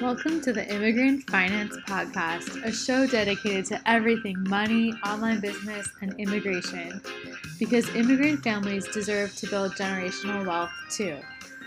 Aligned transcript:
Welcome 0.00 0.40
to 0.42 0.52
the 0.52 0.64
Immigrant 0.72 1.28
Finance 1.28 1.76
Podcast, 1.88 2.62
a 2.64 2.70
show 2.70 3.04
dedicated 3.04 3.64
to 3.66 3.90
everything 3.90 4.36
money, 4.48 4.92
online 5.04 5.40
business, 5.40 5.88
and 6.00 6.14
immigration. 6.20 7.00
Because 7.58 7.92
immigrant 7.96 8.44
families 8.44 8.86
deserve 8.86 9.34
to 9.34 9.48
build 9.48 9.72
generational 9.72 10.46
wealth 10.46 10.70
too. 10.88 11.16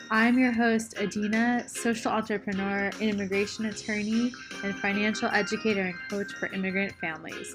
I'm 0.09 0.39
your 0.39 0.53
host, 0.53 0.97
Adina, 0.97 1.67
social 1.67 2.13
entrepreneur, 2.13 2.89
immigration 3.01 3.65
attorney, 3.65 4.31
and 4.63 4.73
financial 4.75 5.27
educator 5.27 5.81
and 5.81 5.95
coach 6.09 6.31
for 6.31 6.45
immigrant 6.53 6.93
families. 7.01 7.53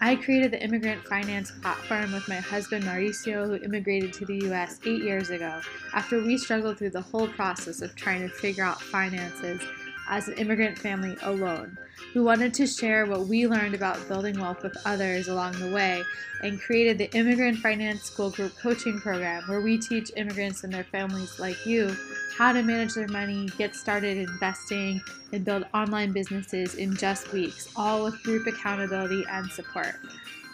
I 0.00 0.16
created 0.16 0.50
the 0.50 0.62
Immigrant 0.62 1.06
Finance 1.06 1.52
platform 1.62 2.12
with 2.12 2.26
my 2.26 2.36
husband 2.36 2.84
Mauricio, 2.84 3.46
who 3.46 3.64
immigrated 3.64 4.12
to 4.14 4.26
the 4.26 4.44
US 4.50 4.80
eight 4.84 5.04
years 5.04 5.30
ago 5.30 5.60
after 5.94 6.20
we 6.20 6.36
struggled 6.36 6.78
through 6.78 6.90
the 6.90 7.00
whole 7.00 7.28
process 7.28 7.80
of 7.80 7.94
trying 7.94 8.22
to 8.22 8.28
figure 8.28 8.64
out 8.64 8.82
finances 8.82 9.62
as 10.08 10.28
an 10.28 10.34
immigrant 10.34 10.78
family 10.78 11.16
alone. 11.22 11.78
We 12.14 12.20
wanted 12.20 12.54
to 12.54 12.66
share 12.66 13.06
what 13.06 13.26
we 13.26 13.46
learned 13.46 13.74
about 13.74 14.08
building 14.08 14.38
wealth 14.40 14.62
with 14.62 14.76
others 14.84 15.28
along 15.28 15.58
the 15.58 15.70
way 15.70 16.02
and 16.42 16.60
created 16.60 16.98
the 16.98 17.10
Immigrant 17.16 17.58
Finance 17.58 18.02
School 18.02 18.30
Group 18.30 18.56
Coaching 18.58 18.98
Program, 19.00 19.42
where 19.48 19.60
we 19.60 19.78
teach 19.78 20.10
immigrants 20.16 20.64
and 20.64 20.72
their 20.72 20.84
families 20.84 21.38
like 21.38 21.64
you 21.66 21.96
how 22.36 22.52
to 22.52 22.62
manage 22.62 22.92
their 22.92 23.08
money, 23.08 23.48
get 23.56 23.74
started 23.74 24.18
investing, 24.18 25.00
and 25.32 25.44
build 25.44 25.64
online 25.72 26.12
businesses 26.12 26.74
in 26.74 26.94
just 26.94 27.32
weeks, 27.32 27.68
all 27.76 28.04
with 28.04 28.22
group 28.22 28.46
accountability 28.46 29.24
and 29.30 29.50
support. 29.50 29.94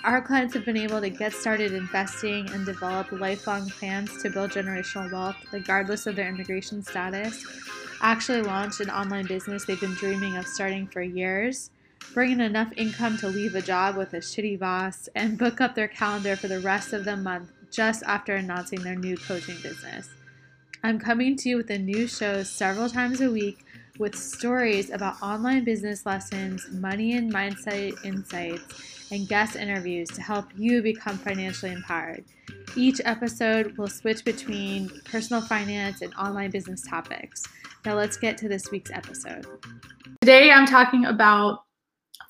Our 0.04 0.20
clients 0.20 0.54
have 0.54 0.64
been 0.64 0.76
able 0.76 1.00
to 1.00 1.10
get 1.10 1.32
started 1.32 1.72
investing 1.72 2.48
and 2.50 2.64
develop 2.64 3.10
lifelong 3.12 3.68
plans 3.70 4.22
to 4.22 4.30
build 4.30 4.50
generational 4.50 5.12
wealth, 5.12 5.36
regardless 5.52 6.06
of 6.06 6.16
their 6.16 6.28
immigration 6.28 6.82
status. 6.82 7.44
Actually, 8.02 8.42
launched 8.42 8.80
an 8.80 8.90
online 8.90 9.26
business 9.26 9.64
they've 9.64 9.80
been 9.80 9.94
dreaming 9.94 10.36
of 10.36 10.44
starting 10.44 10.88
for 10.88 11.02
years, 11.02 11.70
bring 12.12 12.32
in 12.32 12.40
enough 12.40 12.72
income 12.76 13.16
to 13.16 13.28
leave 13.28 13.54
a 13.54 13.62
job 13.62 13.96
with 13.96 14.12
a 14.12 14.16
shitty 14.16 14.58
boss, 14.58 15.08
and 15.14 15.38
book 15.38 15.60
up 15.60 15.76
their 15.76 15.86
calendar 15.86 16.34
for 16.34 16.48
the 16.48 16.58
rest 16.58 16.92
of 16.92 17.04
the 17.04 17.16
month 17.16 17.52
just 17.70 18.02
after 18.02 18.34
announcing 18.34 18.82
their 18.82 18.96
new 18.96 19.16
coaching 19.16 19.56
business. 19.62 20.10
I'm 20.82 20.98
coming 20.98 21.36
to 21.36 21.48
you 21.48 21.56
with 21.58 21.70
a 21.70 21.78
new 21.78 22.08
show 22.08 22.42
several 22.42 22.88
times 22.88 23.20
a 23.20 23.30
week 23.30 23.64
with 23.98 24.16
stories 24.16 24.90
about 24.90 25.22
online 25.22 25.62
business 25.62 26.04
lessons, 26.04 26.66
money 26.72 27.16
and 27.16 27.32
mindset 27.32 28.04
insights, 28.04 29.08
and 29.12 29.28
guest 29.28 29.54
interviews 29.54 30.08
to 30.08 30.22
help 30.22 30.46
you 30.56 30.82
become 30.82 31.18
financially 31.18 31.70
empowered. 31.70 32.24
Each 32.74 33.00
episode 33.04 33.76
will 33.76 33.86
switch 33.86 34.24
between 34.24 34.90
personal 35.04 35.42
finance 35.42 36.02
and 36.02 36.12
online 36.14 36.50
business 36.50 36.82
topics. 36.82 37.44
Now, 37.84 37.94
let's 37.94 38.16
get 38.16 38.38
to 38.38 38.48
this 38.48 38.70
week's 38.70 38.92
episode. 38.92 39.44
Today, 40.20 40.52
I'm 40.52 40.66
talking 40.66 41.06
about 41.06 41.64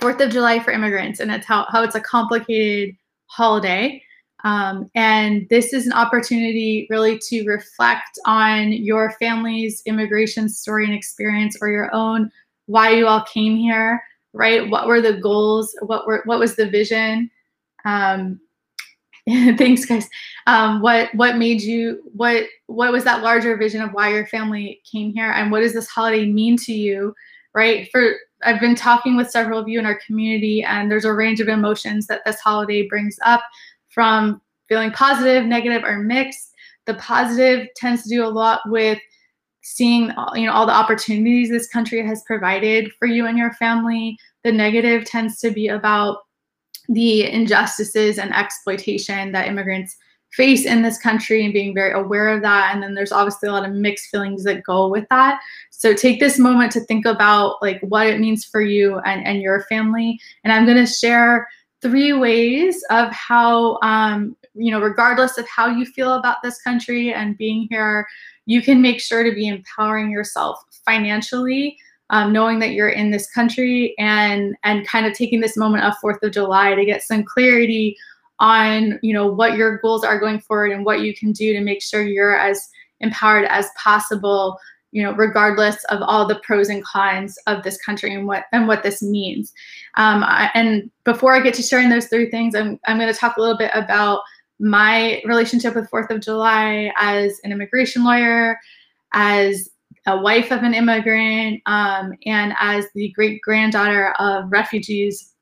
4th 0.00 0.24
of 0.24 0.30
July 0.30 0.58
for 0.60 0.70
immigrants 0.70 1.20
and 1.20 1.30
it's 1.30 1.46
how, 1.46 1.66
how 1.68 1.82
it's 1.82 1.94
a 1.94 2.00
complicated 2.00 2.96
holiday. 3.26 4.02
Um, 4.44 4.90
and 4.94 5.46
this 5.50 5.74
is 5.74 5.86
an 5.86 5.92
opportunity 5.92 6.86
really 6.88 7.18
to 7.28 7.44
reflect 7.44 8.18
on 8.24 8.72
your 8.72 9.12
family's 9.20 9.82
immigration 9.84 10.48
story 10.48 10.86
and 10.86 10.94
experience 10.94 11.56
or 11.60 11.68
your 11.68 11.94
own 11.94 12.30
why 12.66 12.90
you 12.90 13.06
all 13.06 13.22
came 13.24 13.56
here, 13.56 14.02
right? 14.32 14.68
What 14.68 14.86
were 14.86 15.02
the 15.02 15.18
goals? 15.18 15.76
What 15.82 16.06
were 16.06 16.22
what 16.24 16.38
was 16.38 16.56
the 16.56 16.68
vision? 16.70 17.30
Um, 17.84 18.40
thanks, 19.56 19.84
guys. 19.84 20.08
Um, 20.48 20.82
what 20.82 21.14
what 21.14 21.36
made 21.36 21.62
you 21.62 22.02
what 22.14 22.44
what 22.66 22.92
was 22.92 23.04
that 23.04 23.22
larger 23.22 23.56
vision 23.56 23.80
of 23.80 23.92
why 23.92 24.08
your 24.08 24.26
family 24.26 24.80
came 24.90 25.12
here, 25.12 25.30
and 25.30 25.52
what 25.52 25.60
does 25.60 25.74
this 25.74 25.88
holiday 25.88 26.26
mean 26.26 26.56
to 26.58 26.72
you, 26.72 27.14
right? 27.54 27.88
For 27.92 28.14
I've 28.42 28.60
been 28.60 28.74
talking 28.74 29.16
with 29.16 29.30
several 29.30 29.60
of 29.60 29.68
you 29.68 29.78
in 29.78 29.86
our 29.86 30.00
community, 30.04 30.64
and 30.64 30.90
there's 30.90 31.04
a 31.04 31.12
range 31.12 31.40
of 31.40 31.46
emotions 31.46 32.08
that 32.08 32.22
this 32.26 32.40
holiday 32.40 32.88
brings 32.88 33.16
up 33.24 33.42
from 33.90 34.40
feeling 34.68 34.90
positive, 34.90 35.44
negative, 35.44 35.84
or 35.84 36.00
mixed. 36.00 36.52
The 36.86 36.94
positive 36.94 37.68
tends 37.76 38.02
to 38.02 38.08
do 38.08 38.24
a 38.24 38.26
lot 38.26 38.62
with 38.66 38.98
seeing 39.62 40.12
you 40.34 40.46
know 40.46 40.52
all 40.52 40.66
the 40.66 40.72
opportunities 40.72 41.48
this 41.48 41.68
country 41.68 42.04
has 42.04 42.24
provided 42.26 42.90
for 42.98 43.06
you 43.06 43.26
and 43.26 43.38
your 43.38 43.52
family. 43.52 44.18
The 44.42 44.50
negative 44.50 45.04
tends 45.04 45.38
to 45.42 45.52
be 45.52 45.68
about 45.68 46.18
the 46.92 47.24
injustices 47.24 48.18
and 48.18 48.34
exploitation 48.34 49.32
that 49.32 49.48
immigrants 49.48 49.96
face 50.32 50.64
in 50.64 50.82
this 50.82 50.98
country 50.98 51.44
and 51.44 51.52
being 51.52 51.74
very 51.74 51.92
aware 51.92 52.28
of 52.28 52.40
that. 52.42 52.72
And 52.72 52.82
then 52.82 52.94
there's 52.94 53.12
obviously 53.12 53.48
a 53.48 53.52
lot 53.52 53.68
of 53.68 53.74
mixed 53.74 54.08
feelings 54.10 54.44
that 54.44 54.62
go 54.62 54.88
with 54.88 55.06
that. 55.10 55.40
So 55.70 55.92
take 55.92 56.20
this 56.20 56.38
moment 56.38 56.72
to 56.72 56.80
think 56.80 57.04
about 57.04 57.60
like 57.60 57.80
what 57.82 58.06
it 58.06 58.18
means 58.18 58.44
for 58.44 58.62
you 58.62 58.98
and, 59.00 59.26
and 59.26 59.42
your 59.42 59.62
family. 59.64 60.18
And 60.42 60.52
i'm 60.52 60.64
going 60.64 60.78
to 60.78 60.90
share 60.90 61.48
three 61.82 62.12
ways 62.12 62.82
of 62.90 63.10
how, 63.12 63.78
um, 63.82 64.36
you 64.54 64.70
know, 64.70 64.80
regardless 64.80 65.36
of 65.36 65.46
how 65.48 65.66
you 65.66 65.84
feel 65.84 66.14
about 66.14 66.36
this 66.42 66.62
country 66.62 67.12
and 67.12 67.36
being 67.36 67.66
here, 67.70 68.06
you 68.46 68.62
can 68.62 68.80
make 68.80 69.00
sure 69.00 69.24
to 69.24 69.34
be 69.34 69.48
empowering 69.48 70.10
yourself 70.10 70.58
financially, 70.86 71.76
um, 72.12 72.32
knowing 72.32 72.60
that 72.60 72.72
you're 72.72 72.88
in 72.88 73.10
this 73.10 73.28
country 73.30 73.94
and 73.98 74.54
and 74.62 74.86
kind 74.86 75.06
of 75.06 75.14
taking 75.14 75.40
this 75.40 75.56
moment 75.56 75.84
of 75.84 75.96
Fourth 75.98 76.22
of 76.22 76.32
July 76.32 76.74
to 76.74 76.84
get 76.84 77.02
some 77.02 77.24
clarity 77.24 77.96
on, 78.38 78.98
you 79.02 79.12
know, 79.12 79.26
what 79.26 79.56
your 79.56 79.78
goals 79.78 80.04
are 80.04 80.20
going 80.20 80.40
forward 80.40 80.72
and 80.72 80.84
what 80.84 81.00
you 81.00 81.14
can 81.14 81.32
do 81.32 81.52
to 81.52 81.60
make 81.60 81.82
sure 81.82 82.02
you're 82.02 82.36
as 82.36 82.68
empowered 83.00 83.46
as 83.46 83.68
possible 83.76 84.58
you 84.92 85.02
know, 85.02 85.12
regardless 85.14 85.82
of 85.84 86.02
all 86.02 86.28
the 86.28 86.40
pros 86.44 86.68
and 86.68 86.84
cons 86.84 87.38
of 87.46 87.62
this 87.62 87.82
country 87.82 88.14
and 88.14 88.26
what 88.26 88.44
and 88.52 88.68
what 88.68 88.82
this 88.82 89.02
means. 89.02 89.52
Um, 89.94 90.22
I, 90.22 90.50
and 90.54 90.90
before 91.04 91.34
I 91.34 91.40
get 91.40 91.54
to 91.54 91.62
sharing 91.62 91.88
those 91.88 92.08
three 92.08 92.30
things, 92.30 92.54
I'm 92.54 92.78
I'm 92.86 92.98
going 92.98 93.12
to 93.12 93.18
talk 93.18 93.38
a 93.38 93.40
little 93.40 93.56
bit 93.56 93.70
about 93.74 94.20
my 94.60 95.22
relationship 95.24 95.74
with 95.74 95.88
Fourth 95.88 96.10
of 96.10 96.20
July 96.20 96.92
as 96.96 97.40
an 97.42 97.52
immigration 97.52 98.04
lawyer, 98.04 98.58
as 99.14 99.70
a 100.06 100.20
wife 100.20 100.50
of 100.50 100.62
an 100.62 100.74
immigrant, 100.74 101.62
um, 101.66 102.12
and 102.26 102.54
as 102.60 102.86
the 102.94 103.12
great 103.12 103.40
granddaughter 103.42 104.12
of 104.18 104.50
refugees 104.50 105.34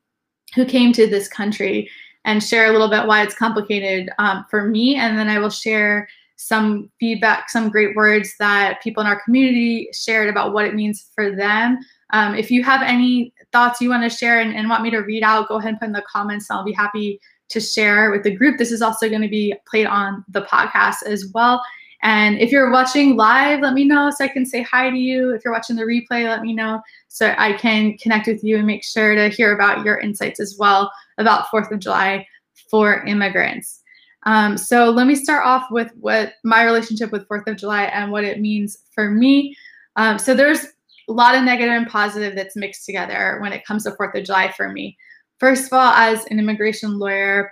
who 0.55 0.65
came 0.65 0.93
to 0.93 1.07
this 1.07 1.27
country, 1.27 1.89
and 2.25 2.43
share 2.43 2.67
a 2.67 2.71
little 2.71 2.89
bit 2.89 3.07
why 3.07 3.23
it's 3.23 3.35
complicated 3.35 4.09
um, 4.19 4.45
for 4.49 4.67
me, 4.67 4.95
and 4.95 5.17
then 5.17 5.27
I 5.27 5.39
will 5.39 5.49
share 5.49 6.07
some 6.35 6.89
feedback, 6.99 7.49
some 7.49 7.69
great 7.69 7.95
words 7.95 8.33
that 8.39 8.81
people 8.81 9.01
in 9.01 9.07
our 9.07 9.21
community 9.23 9.87
shared 9.93 10.27
about 10.27 10.53
what 10.53 10.65
it 10.65 10.73
means 10.73 11.09
for 11.13 11.35
them. 11.35 11.77
Um, 12.13 12.35
if 12.35 12.49
you 12.49 12.63
have 12.63 12.81
any 12.81 13.33
thoughts 13.51 13.79
you 13.79 13.89
want 13.89 14.03
to 14.03 14.09
share 14.09 14.39
and, 14.39 14.55
and, 14.55 14.67
want 14.67 14.83
me 14.83 14.89
to 14.89 14.99
read 14.99 15.23
out, 15.23 15.47
go 15.47 15.57
ahead 15.57 15.69
and 15.69 15.79
put 15.79 15.85
in 15.85 15.93
the 15.93 16.03
comments. 16.11 16.49
I'll 16.49 16.65
be 16.65 16.73
happy 16.73 17.19
to 17.49 17.59
share 17.59 18.11
with 18.11 18.23
the 18.23 18.35
group. 18.35 18.57
This 18.57 18.71
is 18.71 18.81
also 18.81 19.07
going 19.07 19.21
to 19.21 19.29
be 19.29 19.53
played 19.69 19.85
on 19.85 20.25
the 20.29 20.41
podcast 20.41 21.03
as 21.05 21.31
well. 21.33 21.61
And 22.03 22.39
if 22.39 22.51
you're 22.51 22.71
watching 22.71 23.15
live, 23.15 23.59
let 23.61 23.73
me 23.73 23.85
know 23.85 24.09
so 24.09 24.25
I 24.25 24.27
can 24.27 24.45
say 24.45 24.63
hi 24.63 24.89
to 24.89 24.97
you. 24.97 25.35
If 25.35 25.43
you're 25.45 25.53
watching 25.53 25.75
the 25.75 25.83
replay, 25.83 26.27
let 26.27 26.41
me 26.41 26.53
know 26.53 26.81
so 27.07 27.35
I 27.37 27.53
can 27.53 27.97
connect 27.97 28.27
with 28.27 28.43
you 28.43 28.57
and 28.57 28.65
make 28.65 28.83
sure 28.83 29.13
to 29.13 29.29
hear 29.29 29.53
about 29.53 29.85
your 29.85 29.99
insights 29.99 30.39
as 30.39 30.57
well 30.57 30.91
about 31.17 31.47
4th 31.47 31.71
of 31.71 31.79
July 31.79 32.25
for 32.69 33.03
immigrants. 33.05 33.81
Um, 34.23 34.57
so 34.57 34.89
let 34.89 35.07
me 35.07 35.15
start 35.15 35.45
off 35.45 35.67
with 35.71 35.91
what 35.99 36.33
my 36.43 36.63
relationship 36.63 37.11
with 37.11 37.27
Fourth 37.27 37.47
of 37.47 37.57
July 37.57 37.85
and 37.85 38.11
what 38.11 38.23
it 38.23 38.39
means 38.39 38.77
for 38.93 39.09
me. 39.09 39.55
Um, 39.95 40.17
so 40.17 40.33
there's 40.33 40.65
a 41.09 41.13
lot 41.13 41.35
of 41.35 41.43
negative 41.43 41.73
and 41.73 41.87
positive 41.87 42.35
that's 42.35 42.55
mixed 42.55 42.85
together 42.85 43.39
when 43.41 43.51
it 43.51 43.65
comes 43.65 43.83
to 43.83 43.91
Fourth 43.91 44.15
of 44.15 44.23
July 44.23 44.51
for 44.55 44.69
me. 44.69 44.97
First 45.39 45.67
of 45.67 45.73
all, 45.73 45.91
as 45.93 46.25
an 46.27 46.39
immigration 46.39 46.99
lawyer, 46.99 47.51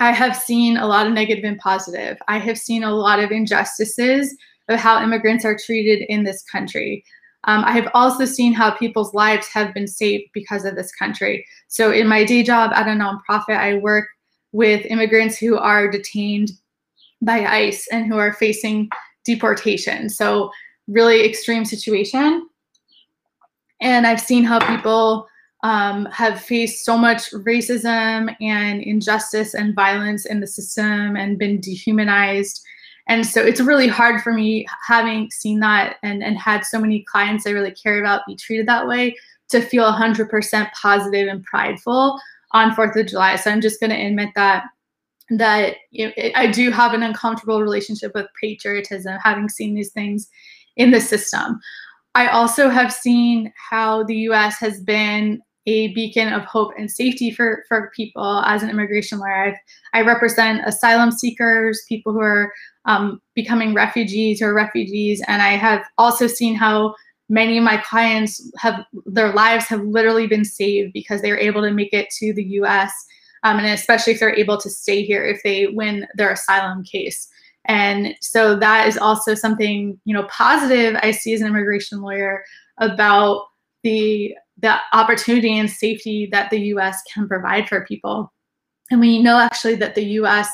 I 0.00 0.12
have 0.12 0.36
seen 0.36 0.76
a 0.76 0.86
lot 0.86 1.06
of 1.06 1.12
negative 1.12 1.44
and 1.44 1.58
positive. 1.58 2.18
I 2.28 2.38
have 2.38 2.58
seen 2.58 2.84
a 2.84 2.94
lot 2.94 3.18
of 3.18 3.30
injustices 3.30 4.36
of 4.68 4.78
how 4.78 5.02
immigrants 5.02 5.44
are 5.44 5.56
treated 5.56 6.04
in 6.08 6.24
this 6.24 6.42
country. 6.42 7.04
Um, 7.44 7.64
I 7.64 7.72
have 7.72 7.88
also 7.94 8.24
seen 8.24 8.52
how 8.52 8.72
people's 8.72 9.14
lives 9.14 9.46
have 9.48 9.72
been 9.72 9.86
saved 9.86 10.24
because 10.34 10.64
of 10.64 10.74
this 10.74 10.92
country. 10.92 11.46
So, 11.68 11.92
in 11.92 12.08
my 12.08 12.24
day 12.24 12.42
job 12.42 12.72
at 12.74 12.88
a 12.88 12.90
nonprofit, 12.90 13.56
I 13.56 13.76
work 13.78 14.08
with 14.52 14.84
immigrants 14.86 15.38
who 15.38 15.56
are 15.56 15.90
detained 15.90 16.50
by 17.22 17.46
ICE 17.46 17.86
and 17.92 18.06
who 18.06 18.18
are 18.18 18.32
facing 18.32 18.88
deportation. 19.24 20.08
So, 20.08 20.50
really 20.88 21.24
extreme 21.24 21.64
situation. 21.64 22.48
And 23.80 24.06
I've 24.06 24.20
seen 24.20 24.42
how 24.42 24.58
people 24.76 25.28
um, 25.66 26.06
have 26.12 26.40
faced 26.40 26.84
so 26.84 26.96
much 26.96 27.28
racism 27.32 28.32
and 28.40 28.80
injustice 28.82 29.52
and 29.52 29.74
violence 29.74 30.24
in 30.24 30.38
the 30.38 30.46
system 30.46 31.16
and 31.16 31.40
been 31.40 31.60
dehumanized. 31.60 32.64
And 33.08 33.26
so 33.26 33.44
it's 33.44 33.60
really 33.60 33.88
hard 33.88 34.22
for 34.22 34.32
me, 34.32 34.64
having 34.86 35.28
seen 35.32 35.58
that 35.60 35.96
and, 36.04 36.22
and 36.22 36.38
had 36.38 36.64
so 36.64 36.78
many 36.78 37.02
clients 37.02 37.48
I 37.48 37.50
really 37.50 37.72
care 37.72 37.98
about 37.98 38.26
be 38.28 38.36
treated 38.36 38.68
that 38.68 38.86
way, 38.86 39.16
to 39.48 39.60
feel 39.60 39.92
100% 39.92 40.70
positive 40.80 41.26
and 41.26 41.42
prideful 41.42 42.20
on 42.52 42.72
Fourth 42.72 42.94
of 42.94 43.08
July. 43.08 43.34
So 43.34 43.50
I'm 43.50 43.60
just 43.60 43.80
going 43.80 43.90
to 43.90 44.00
admit 44.00 44.30
that 44.36 44.66
that 45.30 45.78
I 46.36 46.48
do 46.54 46.70
have 46.70 46.94
an 46.94 47.02
uncomfortable 47.02 47.60
relationship 47.60 48.12
with 48.14 48.26
patriotism, 48.40 49.18
having 49.20 49.48
seen 49.48 49.74
these 49.74 49.90
things 49.90 50.28
in 50.76 50.92
the 50.92 51.00
system. 51.00 51.58
I 52.14 52.28
also 52.28 52.70
have 52.70 52.92
seen 52.92 53.52
how 53.56 54.04
the 54.04 54.14
US 54.28 54.58
has 54.60 54.80
been 54.80 55.42
a 55.66 55.92
beacon 55.94 56.32
of 56.32 56.44
hope 56.44 56.72
and 56.78 56.90
safety 56.90 57.30
for, 57.30 57.64
for 57.68 57.90
people 57.94 58.40
as 58.46 58.62
an 58.62 58.70
immigration 58.70 59.18
lawyer. 59.18 59.46
I've, 59.46 59.54
i 59.94 60.00
represent 60.02 60.66
asylum 60.66 61.10
seekers, 61.10 61.84
people 61.88 62.12
who 62.12 62.20
are 62.20 62.52
um, 62.84 63.20
becoming 63.34 63.74
refugees 63.74 64.40
or 64.40 64.54
refugees, 64.54 65.22
and 65.26 65.42
I 65.42 65.56
have 65.56 65.84
also 65.98 66.26
seen 66.26 66.54
how 66.54 66.94
many 67.28 67.58
of 67.58 67.64
my 67.64 67.76
clients 67.78 68.50
have 68.58 68.84
their 69.06 69.32
lives 69.32 69.66
have 69.66 69.82
literally 69.82 70.28
been 70.28 70.44
saved 70.44 70.92
because 70.92 71.22
they 71.22 71.30
are 71.30 71.38
able 71.38 71.62
to 71.62 71.72
make 71.72 71.92
it 71.92 72.08
to 72.10 72.32
the 72.32 72.44
U.S. 72.44 72.92
Um, 73.42 73.58
and 73.58 73.66
especially 73.66 74.12
if 74.12 74.20
they're 74.20 74.34
able 74.34 74.58
to 74.58 74.70
stay 74.70 75.02
here 75.02 75.24
if 75.24 75.42
they 75.42 75.66
win 75.66 76.06
their 76.14 76.30
asylum 76.30 76.84
case. 76.84 77.28
And 77.64 78.14
so 78.20 78.56
that 78.56 78.86
is 78.86 78.96
also 78.96 79.34
something 79.34 79.98
you 80.04 80.14
know 80.14 80.28
positive 80.30 80.96
I 81.02 81.10
see 81.10 81.34
as 81.34 81.40
an 81.40 81.48
immigration 81.48 82.00
lawyer 82.00 82.44
about 82.78 83.46
the 83.82 84.34
the 84.58 84.76
opportunity 84.92 85.58
and 85.58 85.70
safety 85.70 86.28
that 86.32 86.50
the 86.50 86.60
U.S. 86.68 87.00
can 87.12 87.28
provide 87.28 87.68
for 87.68 87.84
people. 87.84 88.32
And 88.90 89.00
we 89.00 89.22
know 89.22 89.38
actually 89.38 89.74
that 89.76 89.94
the 89.94 90.04
U.S. 90.04 90.48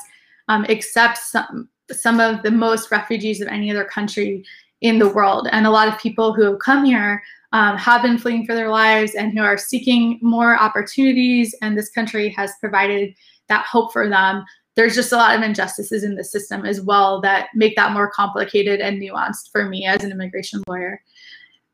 Um, 0.49 0.65
accepts 0.69 1.31
some 1.31 1.69
some 1.91 2.21
of 2.21 2.43
the 2.43 2.51
most 2.51 2.91
refugees 2.91 3.41
of 3.41 3.49
any 3.49 3.71
other 3.71 3.85
country 3.85 4.45
in 4.81 4.99
the 4.99 5.09
world, 5.09 5.49
and 5.53 5.67
a 5.67 5.71
lot 5.71 5.89
of 5.89 5.99
people 5.99 6.33
who 6.33 6.43
have 6.43 6.59
come 6.59 6.85
here 6.85 7.23
um, 7.53 7.77
have 7.77 8.03
been 8.03 8.19
fleeing 8.19 8.47
for 8.47 8.55
their 8.55 8.71
lives 8.71 9.15
and 9.15 9.33
who 9.33 9.45
are 9.45 9.59
seeking 9.59 10.19
more 10.23 10.59
opportunities. 10.59 11.55
And 11.63 11.77
this 11.77 11.91
country 11.91 12.31
has 12.31 12.53
provided 12.61 13.15
that 13.49 13.67
hope 13.67 13.93
for 13.93 14.09
them. 14.09 14.45
There's 14.75 14.95
just 14.95 15.13
a 15.13 15.17
lot 15.17 15.37
of 15.37 15.43
injustices 15.43 16.03
in 16.03 16.15
the 16.15 16.25
system 16.25 16.65
as 16.65 16.81
well 16.81 17.21
that 17.21 17.49
make 17.55 17.77
that 17.77 17.93
more 17.93 18.11
complicated 18.11 18.81
and 18.81 19.01
nuanced 19.01 19.51
for 19.53 19.69
me 19.69 19.85
as 19.85 20.03
an 20.03 20.11
immigration 20.11 20.63
lawyer. 20.67 21.03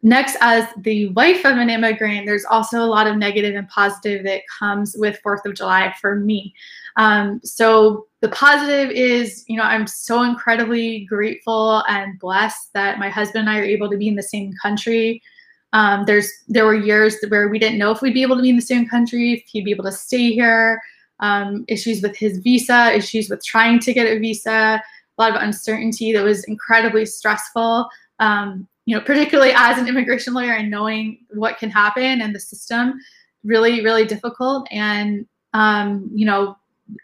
Next, 0.03 0.37
as 0.41 0.65
the 0.79 1.09
wife 1.11 1.45
of 1.45 1.57
an 1.57 1.71
immigrant, 1.71 2.25
there's 2.25 2.45
also 2.45 2.81
a 2.81 2.87
lot 2.87 3.09
of 3.09 3.17
negative 3.17 3.57
and 3.57 3.69
positive 3.69 4.25
that 4.25 4.43
comes 4.59 4.95
with 4.97 5.19
Fourth 5.23 5.45
of 5.45 5.55
July 5.55 5.93
for 6.01 6.15
me. 6.15 6.55
Um, 6.97 7.41
so 7.43 8.07
the 8.21 8.29
positive 8.29 8.91
is, 8.91 9.45
you 9.49 9.57
know, 9.57 9.65
I'm 9.65 9.89
so 9.89 10.23
incredibly 10.23 11.05
grateful 11.07 11.83
and 11.89 12.19
blessed 12.21 12.73
that 12.75 13.01
my 13.01 13.09
husband 13.09 13.49
and 13.49 13.51
I 13.51 13.59
are 13.59 13.65
able 13.65 13.91
to 13.91 13.97
be 13.97 14.07
in 14.07 14.15
the 14.15 14.23
same 14.23 14.53
country. 14.63 15.21
Um, 15.73 16.05
there's 16.07 16.31
there 16.47 16.65
were 16.65 16.75
years 16.75 17.17
where 17.29 17.49
we 17.49 17.59
didn't 17.59 17.79
know 17.79 17.91
if 17.91 18.01
we'd 18.01 18.15
be 18.15 18.23
able 18.23 18.37
to 18.37 18.43
be 18.43 18.51
in 18.51 18.57
the 18.57 18.63
same 18.63 18.89
country, 18.89 19.33
if 19.33 19.43
he'd 19.49 19.65
be 19.65 19.73
able 19.73 19.85
to 19.85 19.93
stay 19.93 20.31
here. 20.31 20.81
Um, 21.21 21.65
issues 21.67 22.01
with 22.01 22.17
his 22.17 22.39
visa, 22.39 22.95
issues 22.95 23.29
with 23.29 23.45
trying 23.45 23.81
to 23.81 23.93
get 23.93 24.07
a 24.07 24.21
visa, 24.21 24.81
a 24.81 25.21
lot 25.21 25.35
of 25.35 25.43
uncertainty 25.43 26.13
that 26.13 26.23
was 26.23 26.45
incredibly 26.45 27.05
stressful. 27.05 27.89
Um, 28.21 28.69
you 28.89 28.97
know, 28.97 29.03
particularly 29.03 29.53
as 29.55 29.77
an 29.77 29.87
immigration 29.87 30.33
lawyer 30.33 30.55
and 30.55 30.71
knowing 30.71 31.19
what 31.35 31.59
can 31.59 31.69
happen 31.69 32.23
and 32.23 32.35
the 32.35 32.41
system, 32.41 32.99
really, 33.45 33.85
really 33.85 34.07
difficult. 34.07 34.67
And 34.71 35.27
um, 35.53 36.11
you 36.15 36.25
know, 36.25 36.57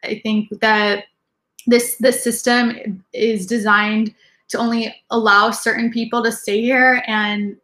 I 0.03 0.19
think 0.23 0.49
that 0.63 1.05
this 1.67 1.97
this 1.97 2.25
system 2.25 3.05
is 3.13 3.47
designed 3.47 4.15
to 4.49 4.57
only 4.57 4.95
allow 5.11 5.51
certain 5.51 5.93
people 5.93 6.25
to 6.25 6.33
stay 6.33 6.63
here 6.63 7.03
and 7.07 7.55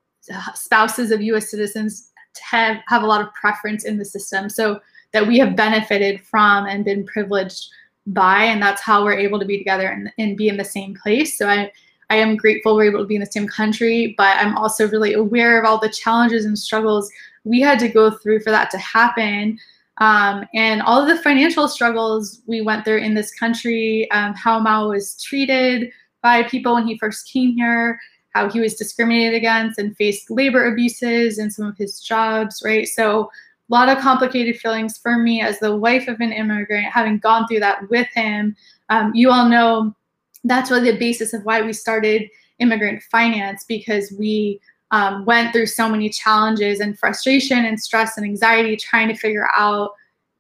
spouses 0.54 1.12
of 1.12 1.22
U.S. 1.22 1.50
citizens 1.50 2.12
have 2.42 2.76
have 2.88 3.02
a 3.02 3.06
lot 3.06 3.22
of 3.22 3.32
preference 3.32 3.86
in 3.86 3.96
the 3.96 4.04
system. 4.04 4.50
So 4.50 4.82
that 5.12 5.26
we 5.26 5.38
have 5.38 5.56
benefited 5.56 6.20
from 6.20 6.66
and 6.66 6.84
been 6.84 7.06
privileged 7.06 7.70
by, 8.08 8.44
and 8.44 8.62
that's 8.62 8.82
how 8.82 9.02
we're 9.02 9.18
able 9.18 9.40
to 9.40 9.46
be 9.46 9.56
together 9.56 9.88
and, 9.88 10.12
and 10.18 10.36
be 10.36 10.48
in 10.48 10.58
the 10.58 10.64
same 10.64 10.94
place. 11.02 11.38
So 11.38 11.48
I 11.48 11.72
I 12.10 12.16
am 12.16 12.36
grateful 12.36 12.74
we're 12.74 12.84
able 12.84 13.00
to 13.00 13.06
be 13.06 13.14
in 13.14 13.20
the 13.20 13.26
same 13.30 13.46
country, 13.46 14.14
but 14.18 14.36
I'm 14.36 14.56
also 14.58 14.88
really 14.88 15.14
aware 15.14 15.58
of 15.58 15.64
all 15.64 15.78
the 15.78 15.88
challenges 15.88 16.44
and 16.44 16.58
struggles 16.58 17.10
we 17.44 17.60
had 17.60 17.78
to 17.78 17.88
go 17.88 18.10
through 18.10 18.40
for 18.40 18.50
that 18.50 18.70
to 18.72 18.78
happen. 18.78 19.58
Um, 19.98 20.46
and 20.54 20.82
all 20.82 21.00
of 21.00 21.08
the 21.08 21.22
financial 21.22 21.68
struggles 21.68 22.42
we 22.46 22.62
went 22.62 22.84
through 22.84 22.98
in 22.98 23.14
this 23.14 23.32
country, 23.34 24.10
um, 24.10 24.34
how 24.34 24.58
Mao 24.58 24.88
was 24.88 25.22
treated 25.22 25.90
by 26.22 26.42
people 26.44 26.74
when 26.74 26.86
he 26.86 26.98
first 26.98 27.30
came 27.30 27.54
here, 27.56 27.98
how 28.34 28.50
he 28.50 28.60
was 28.60 28.74
discriminated 28.74 29.34
against 29.34 29.78
and 29.78 29.96
faced 29.96 30.30
labor 30.30 30.72
abuses 30.72 31.38
in 31.38 31.50
some 31.50 31.66
of 31.66 31.76
his 31.76 32.00
jobs, 32.00 32.62
right? 32.64 32.88
So 32.88 33.30
a 33.70 33.72
lot 33.72 33.88
of 33.88 33.98
complicated 33.98 34.58
feelings 34.58 34.98
for 34.98 35.16
me 35.16 35.42
as 35.42 35.58
the 35.60 35.76
wife 35.76 36.08
of 36.08 36.20
an 36.20 36.32
immigrant, 36.32 36.86
having 36.86 37.18
gone 37.18 37.46
through 37.46 37.60
that 37.60 37.88
with 37.88 38.08
him. 38.08 38.56
Um, 38.88 39.12
you 39.14 39.30
all 39.30 39.48
know 39.48 39.94
that's 40.44 40.70
really 40.70 40.90
the 40.90 40.98
basis 40.98 41.32
of 41.32 41.44
why 41.44 41.60
we 41.60 41.72
started 41.72 42.28
immigrant 42.58 43.02
finance 43.02 43.64
because 43.64 44.14
we 44.18 44.60
um, 44.90 45.24
went 45.24 45.52
through 45.52 45.66
so 45.66 45.88
many 45.88 46.08
challenges 46.08 46.80
and 46.80 46.98
frustration 46.98 47.64
and 47.64 47.80
stress 47.80 48.16
and 48.16 48.26
anxiety 48.26 48.76
trying 48.76 49.08
to 49.08 49.14
figure 49.14 49.48
out 49.54 49.92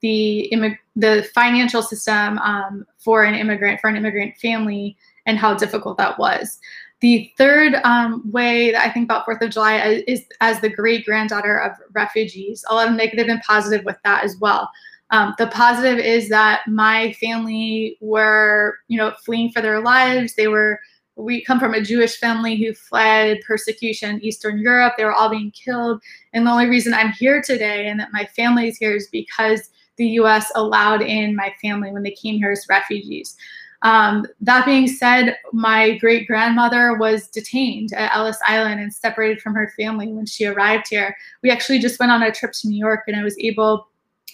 the 0.02 0.50
the 0.96 1.28
financial 1.34 1.82
system 1.82 2.38
um, 2.38 2.86
for 2.98 3.24
an 3.24 3.34
immigrant 3.34 3.80
for 3.80 3.88
an 3.88 3.96
immigrant 3.96 4.36
family 4.36 4.96
and 5.26 5.38
how 5.38 5.54
difficult 5.54 5.98
that 5.98 6.18
was. 6.18 6.58
The 7.00 7.32
third 7.38 7.76
um, 7.84 8.30
way 8.30 8.72
that 8.72 8.86
I 8.86 8.90
think 8.90 9.04
about 9.04 9.24
Fourth 9.24 9.40
of 9.40 9.50
July 9.50 10.02
is 10.06 10.22
as 10.40 10.60
the 10.60 10.68
great 10.68 11.06
granddaughter 11.06 11.56
of 11.56 11.72
refugees. 11.92 12.64
A 12.68 12.74
lot 12.74 12.88
of 12.88 12.94
negative 12.94 13.28
and 13.28 13.40
positive 13.42 13.84
with 13.84 13.96
that 14.04 14.22
as 14.24 14.36
well. 14.38 14.68
Um, 15.10 15.34
the 15.38 15.48
positive 15.48 15.98
is 15.98 16.28
that 16.28 16.62
my 16.68 17.12
family 17.14 17.98
were, 18.00 18.78
you 18.88 18.96
know, 18.96 19.12
fleeing 19.24 19.50
for 19.50 19.60
their 19.60 19.80
lives. 19.80 20.34
They 20.34 20.48
were, 20.48 20.78
we 21.16 21.44
come 21.44 21.58
from 21.58 21.74
a 21.74 21.82
Jewish 21.82 22.16
family 22.16 22.56
who 22.56 22.72
fled 22.72 23.40
persecution 23.46 24.16
in 24.16 24.24
Eastern 24.24 24.58
Europe. 24.58 24.94
They 24.96 25.04
were 25.04 25.12
all 25.12 25.28
being 25.28 25.50
killed. 25.50 26.00
And 26.32 26.46
the 26.46 26.50
only 26.50 26.68
reason 26.68 26.94
I'm 26.94 27.12
here 27.12 27.42
today 27.42 27.88
and 27.88 27.98
that 27.98 28.12
my 28.12 28.24
family 28.36 28.68
is 28.68 28.78
here 28.78 28.94
is 28.94 29.08
because 29.08 29.70
the 29.96 30.06
US 30.20 30.50
allowed 30.54 31.02
in 31.02 31.34
my 31.34 31.52
family 31.60 31.90
when 31.90 32.04
they 32.04 32.12
came 32.12 32.36
here 32.36 32.52
as 32.52 32.66
refugees. 32.68 33.36
Um, 33.82 34.26
that 34.42 34.66
being 34.66 34.86
said, 34.86 35.36
my 35.52 35.96
great 35.98 36.26
grandmother 36.26 36.96
was 36.96 37.28
detained 37.28 37.92
at 37.94 38.14
Ellis 38.14 38.38
Island 38.46 38.80
and 38.80 38.92
separated 38.92 39.40
from 39.40 39.54
her 39.54 39.72
family 39.76 40.12
when 40.12 40.26
she 40.26 40.44
arrived 40.46 40.86
here. 40.90 41.16
We 41.42 41.50
actually 41.50 41.78
just 41.78 41.98
went 41.98 42.12
on 42.12 42.22
a 42.22 42.30
trip 42.30 42.52
to 42.52 42.68
New 42.68 42.78
York 42.78 43.04
and 43.08 43.16
I 43.16 43.24
was 43.24 43.38
able 43.38 43.88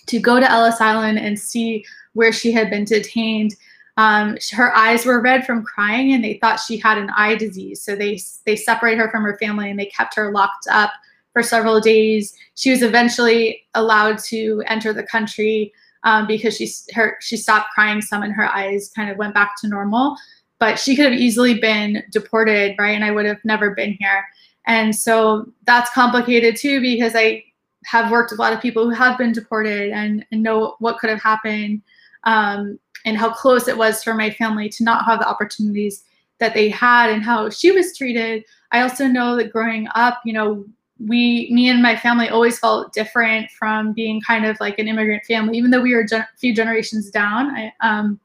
to 0.07 0.19
go 0.19 0.41
to 0.41 0.51
Ellis 0.51 0.81
Island 0.81 1.19
and 1.19 1.39
see 1.39 1.85
where 2.13 2.33
she 2.33 2.53
had 2.53 2.71
been 2.71 2.85
detained. 2.85 3.55
Um, 3.97 4.37
her 4.53 4.75
eyes 4.77 5.07
were 5.07 5.21
red 5.23 5.47
from 5.47 5.65
crying, 5.65 6.13
and 6.13 6.23
they 6.23 6.39
thought 6.41 6.61
she 6.61 6.77
had 6.77 6.99
an 6.99 7.11
eye 7.17 7.35
disease. 7.35 7.83
So 7.83 7.97
they 7.97 8.21
they 8.45 8.57
separated 8.57 9.01
her 9.01 9.11
from 9.11 9.23
her 9.23 9.39
family 9.39 9.71
and 9.71 9.79
they 9.79 9.87
kept 9.87 10.15
her 10.17 10.33
locked 10.33 10.67
up 10.71 10.93
for 11.33 11.43
several 11.43 11.81
days. 11.81 12.35
She 12.55 12.71
was 12.71 12.83
eventually 12.83 13.63
allowed 13.75 14.19
to 14.25 14.63
enter 14.67 14.93
the 14.93 15.03
country 15.03 15.73
um, 16.03 16.27
because 16.27 16.57
she 16.57 16.69
her 16.95 17.17
she 17.21 17.37
stopped 17.37 17.71
crying 17.75 18.01
some, 18.01 18.23
and 18.23 18.33
her 18.33 18.49
eyes 18.49 18.91
kind 18.95 19.11
of 19.11 19.17
went 19.17 19.35
back 19.35 19.53
to 19.61 19.69
normal. 19.69 20.17
But 20.59 20.79
she 20.79 20.97
could 20.97 21.05
have 21.05 21.21
easily 21.21 21.61
been 21.61 22.03
deported, 22.11 22.77
right? 22.79 22.95
And 22.95 23.05
I 23.05 23.11
would 23.11 23.27
have 23.27 23.45
never 23.45 23.73
been 23.75 23.97
here. 24.01 24.25
And 24.67 24.97
so 24.97 25.47
that's 25.65 25.91
complicated 25.91 26.57
too 26.57 26.81
because 26.81 27.15
I 27.15 27.45
have 27.87 28.11
worked 28.11 28.31
with 28.31 28.39
a 28.39 28.43
lot 28.43 28.53
of 28.53 28.61
people 28.61 28.85
who 28.85 28.91
have 28.91 29.17
been 29.17 29.33
deported 29.33 29.93
and, 29.93 30.27
and 30.33 30.43
know 30.43 30.77
what 30.81 30.99
could 30.99 31.11
have 31.11 31.23
happened 31.23 31.81
um, 32.25 32.79
and 33.05 33.17
how 33.17 33.33
close 33.33 33.69
it 33.69 33.79
was 33.79 34.03
for 34.03 34.15
my 34.15 34.31
family 34.31 34.69
to 34.69 34.85
not 34.85 35.05
have 35.05 35.21
the 35.21 35.29
opportunities 35.29 36.03
that 36.39 36.53
they 36.53 36.69
had 36.69 37.11
and 37.11 37.23
how 37.23 37.49
she 37.49 37.71
was 37.71 37.97
treated. 37.97 38.45
I 38.73 38.81
also 38.81 39.07
know 39.07 39.37
that 39.37 39.53
growing 39.53 39.87
up, 39.95 40.21
you 40.25 40.33
know, 40.33 40.65
we, 40.99 41.49
me 41.53 41.69
and 41.69 41.83
my 41.83 41.95
family 41.95 42.29
always 42.29 42.59
felt 42.59 42.93
different 42.93 43.51
from 43.51 43.93
being 43.93 44.21
kind 44.21 44.45
of 44.45 44.59
like 44.61 44.79
an 44.79 44.89
immigrant 44.89 45.25
family, 45.25 45.57
even 45.57 45.71
though 45.71 45.81
we 45.81 45.95
were 45.95 46.01
a 46.01 46.07
gen- 46.07 46.27
few 46.39 46.55
generations 46.55 47.11
down. 47.11 47.51
I, 47.57 47.73
um, 47.83 48.19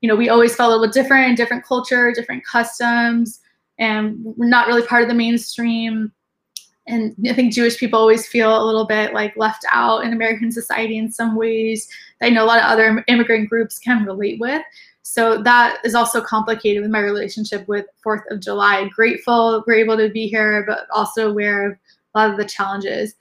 you 0.00 0.08
know, 0.08 0.16
we 0.16 0.28
always 0.28 0.54
felt 0.54 0.72
a 0.72 0.76
little 0.76 0.92
different, 0.92 1.36
different 1.36 1.64
culture, 1.64 2.12
different 2.12 2.44
customs, 2.44 3.40
and 3.78 4.18
we're 4.20 4.48
not 4.48 4.66
really 4.66 4.86
part 4.86 5.02
of 5.02 5.08
the 5.08 5.14
mainstream 5.14 6.12
and 6.88 7.14
I 7.28 7.34
think 7.34 7.52
Jewish 7.52 7.78
people 7.78 7.98
always 7.98 8.26
feel 8.26 8.60
a 8.60 8.64
little 8.64 8.86
bit 8.86 9.12
like 9.12 9.36
left 9.36 9.64
out 9.72 10.04
in 10.04 10.12
American 10.12 10.50
society 10.50 10.98
in 10.98 11.12
some 11.12 11.36
ways. 11.36 11.88
I 12.22 12.30
know 12.30 12.44
a 12.44 12.46
lot 12.46 12.58
of 12.58 12.64
other 12.64 13.04
immigrant 13.08 13.48
groups 13.48 13.78
can 13.78 14.04
relate 14.04 14.40
with. 14.40 14.62
So 15.02 15.42
that 15.42 15.78
is 15.84 15.94
also 15.94 16.20
complicated 16.20 16.82
with 16.82 16.90
my 16.90 17.00
relationship 17.00 17.66
with 17.68 17.86
Fourth 18.02 18.22
of 18.30 18.40
July. 18.40 18.88
Grateful 18.88 19.64
we're 19.66 19.74
able 19.74 19.96
to 19.96 20.10
be 20.10 20.26
here, 20.26 20.64
but 20.66 20.86
also 20.90 21.30
aware 21.30 21.70
of 21.70 21.78
a 22.14 22.18
lot 22.18 22.30
of 22.30 22.36
the 22.36 22.44
challenges. 22.44 23.14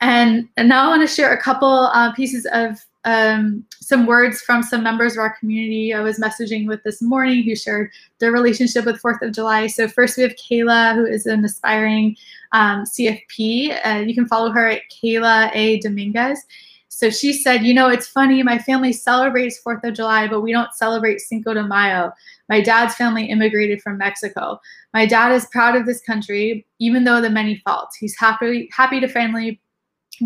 And, 0.00 0.48
and 0.56 0.68
now 0.68 0.86
I 0.86 0.88
want 0.88 1.08
to 1.08 1.14
share 1.14 1.32
a 1.32 1.40
couple 1.40 1.68
uh, 1.68 2.12
pieces 2.12 2.46
of 2.52 2.84
um, 3.04 3.64
some 3.80 4.06
words 4.06 4.40
from 4.40 4.62
some 4.62 4.82
members 4.82 5.14
of 5.14 5.18
our 5.18 5.36
community 5.38 5.92
I 5.92 6.00
was 6.00 6.18
messaging 6.18 6.66
with 6.66 6.82
this 6.84 7.02
morning 7.02 7.42
who 7.42 7.56
shared 7.56 7.90
their 8.20 8.32
relationship 8.32 8.84
with 8.84 9.02
4th 9.02 9.22
of 9.22 9.32
July. 9.32 9.66
So 9.66 9.88
first 9.88 10.16
we 10.16 10.22
have 10.22 10.36
Kayla, 10.36 10.94
who 10.94 11.04
is 11.04 11.26
an 11.26 11.44
aspiring 11.44 12.16
um, 12.52 12.84
CFP. 12.84 13.78
Uh, 13.84 14.00
you 14.00 14.14
can 14.14 14.26
follow 14.26 14.50
her 14.50 14.68
at 14.68 14.82
Kayla 14.90 15.50
A. 15.54 15.80
Dominguez. 15.80 16.44
So 16.88 17.08
she 17.08 17.32
said, 17.32 17.64
You 17.64 17.72
know, 17.72 17.88
it's 17.88 18.06
funny. 18.06 18.42
My 18.42 18.58
family 18.58 18.92
celebrates 18.92 19.58
4th 19.66 19.82
of 19.82 19.94
July, 19.94 20.28
but 20.28 20.42
we 20.42 20.52
don't 20.52 20.74
celebrate 20.74 21.20
Cinco 21.20 21.54
de 21.54 21.66
Mayo. 21.66 22.12
My 22.50 22.60
dad's 22.60 22.94
family 22.94 23.24
immigrated 23.24 23.80
from 23.80 23.96
Mexico. 23.96 24.60
My 24.92 25.06
dad 25.06 25.32
is 25.32 25.46
proud 25.46 25.74
of 25.74 25.86
this 25.86 26.02
country, 26.02 26.66
even 26.78 27.04
though 27.04 27.22
the 27.22 27.30
many 27.30 27.62
faults. 27.64 27.96
He's 27.96 28.14
happy, 28.18 28.68
happy 28.76 29.00
to 29.00 29.08
finally 29.08 29.58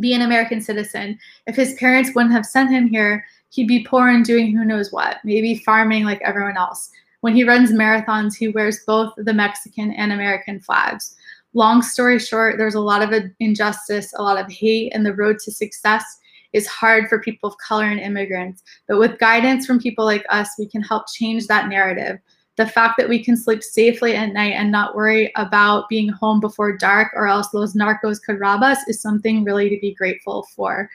be 0.01 0.15
an 0.15 0.23
American 0.23 0.61
citizen. 0.61 1.19
If 1.47 1.57
his 1.57 1.75
parents 1.75 2.15
wouldn't 2.15 2.35
have 2.35 2.47
sent 2.47 2.71
him 2.71 2.89
here, 2.89 3.25
he'd 3.51 3.69
be 3.69 3.85
poor 3.85 4.09
and 4.09 4.25
doing 4.25 4.57
who 4.57 4.65
knows 4.65 4.93
what, 4.93 5.19
maybe 5.25 5.59
farming 5.59 6.05
like 6.05 6.21
everyone 6.23 6.57
else. 6.57 6.91
When 7.21 7.35
he 7.35 7.45
runs 7.45 7.73
marathons, 7.73 8.37
he 8.37 8.49
wears 8.49 8.85
both 8.87 9.13
the 9.17 9.33
Mexican 9.33 9.93
and 9.93 10.13
American 10.13 10.61
flags. 10.61 11.17
Long 11.55 11.81
story 11.81 12.19
short, 12.19 12.59
there's 12.59 12.75
a 12.75 12.81
lot 12.81 13.03
of 13.03 13.31
injustice, 13.41 14.13
a 14.17 14.23
lot 14.23 14.39
of 14.39 14.53
hate, 14.53 14.93
and 14.95 15.07
the 15.07 15.15
road 15.15 15.39
to 15.41 15.51
success 15.51 16.05
is 16.53 16.67
hard 16.67 17.09
for 17.09 17.21
people 17.21 17.49
of 17.49 17.57
color 17.59 17.87
and 17.87 18.01
immigrants. 18.01 18.63
But 18.89 18.99
with 18.99 19.19
guidance 19.19 19.67
from 19.67 19.81
people 19.81 20.05
like 20.05 20.25
us, 20.29 20.51
we 20.59 20.69
can 20.69 20.83
help 20.83 21.05
change 21.13 21.47
that 21.47 21.69
narrative. 21.69 22.19
The 22.57 22.67
fact 22.67 22.95
that 22.99 23.09
we 23.09 23.23
can 23.23 23.37
sleep 23.37 23.63
safely 23.63 24.15
at 24.15 24.33
night 24.33 24.55
and 24.55 24.73
not 24.73 24.95
worry 24.95 25.31
about 25.37 25.89
being 25.89 26.09
home 26.09 26.41
before 26.41 26.77
dark 26.77 27.13
or 27.15 27.27
else 27.27 27.49
those 27.51 27.75
narcos 27.75 28.23
could 28.23 28.41
rob 28.41 28.63
us 28.63 28.79
is 28.89 29.01
something 29.01 29.45
really 29.45 29.69
to 29.69 29.79
be 29.81 29.95
grateful 29.95 30.47
for. 30.55 30.91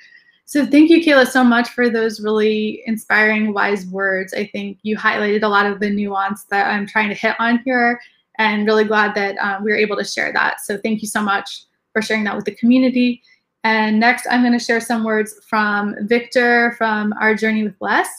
So 0.45 0.65
thank 0.65 0.89
you, 0.89 1.01
Kayla, 1.01 1.27
so 1.27 1.45
much 1.45 1.69
for 1.69 1.89
those 1.89 2.19
really 2.19 2.83
inspiring, 2.85 3.53
wise 3.53 3.85
words. 3.85 4.33
I 4.33 4.47
think 4.47 4.79
you 4.81 4.97
highlighted 4.97 5.43
a 5.43 5.47
lot 5.47 5.65
of 5.65 5.79
the 5.79 5.89
nuance 5.89 6.43
that 6.49 6.67
I'm 6.67 6.85
trying 6.85 7.07
to 7.07 7.15
hit 7.15 7.35
on 7.39 7.59
here 7.59 8.01
and 8.37 8.65
really 8.65 8.83
glad 8.83 9.15
that 9.15 9.37
um, 9.37 9.63
we 9.63 9.71
were 9.71 9.77
able 9.77 9.95
to 9.95 10.03
share 10.03 10.33
that. 10.33 10.59
So 10.59 10.77
thank 10.77 11.01
you 11.01 11.07
so 11.07 11.21
much 11.21 11.65
for 11.93 12.01
sharing 12.01 12.23
that 12.25 12.35
with 12.35 12.45
the 12.45 12.55
community. 12.55 13.21
And 13.63 13.99
next, 13.99 14.27
I'm 14.29 14.41
going 14.41 14.57
to 14.57 14.63
share 14.63 14.81
some 14.81 15.03
words 15.03 15.39
from 15.47 15.95
Victor 16.01 16.73
from 16.77 17.13
Our 17.21 17.35
Journey 17.35 17.63
with 17.63 17.75
Less. 17.79 18.09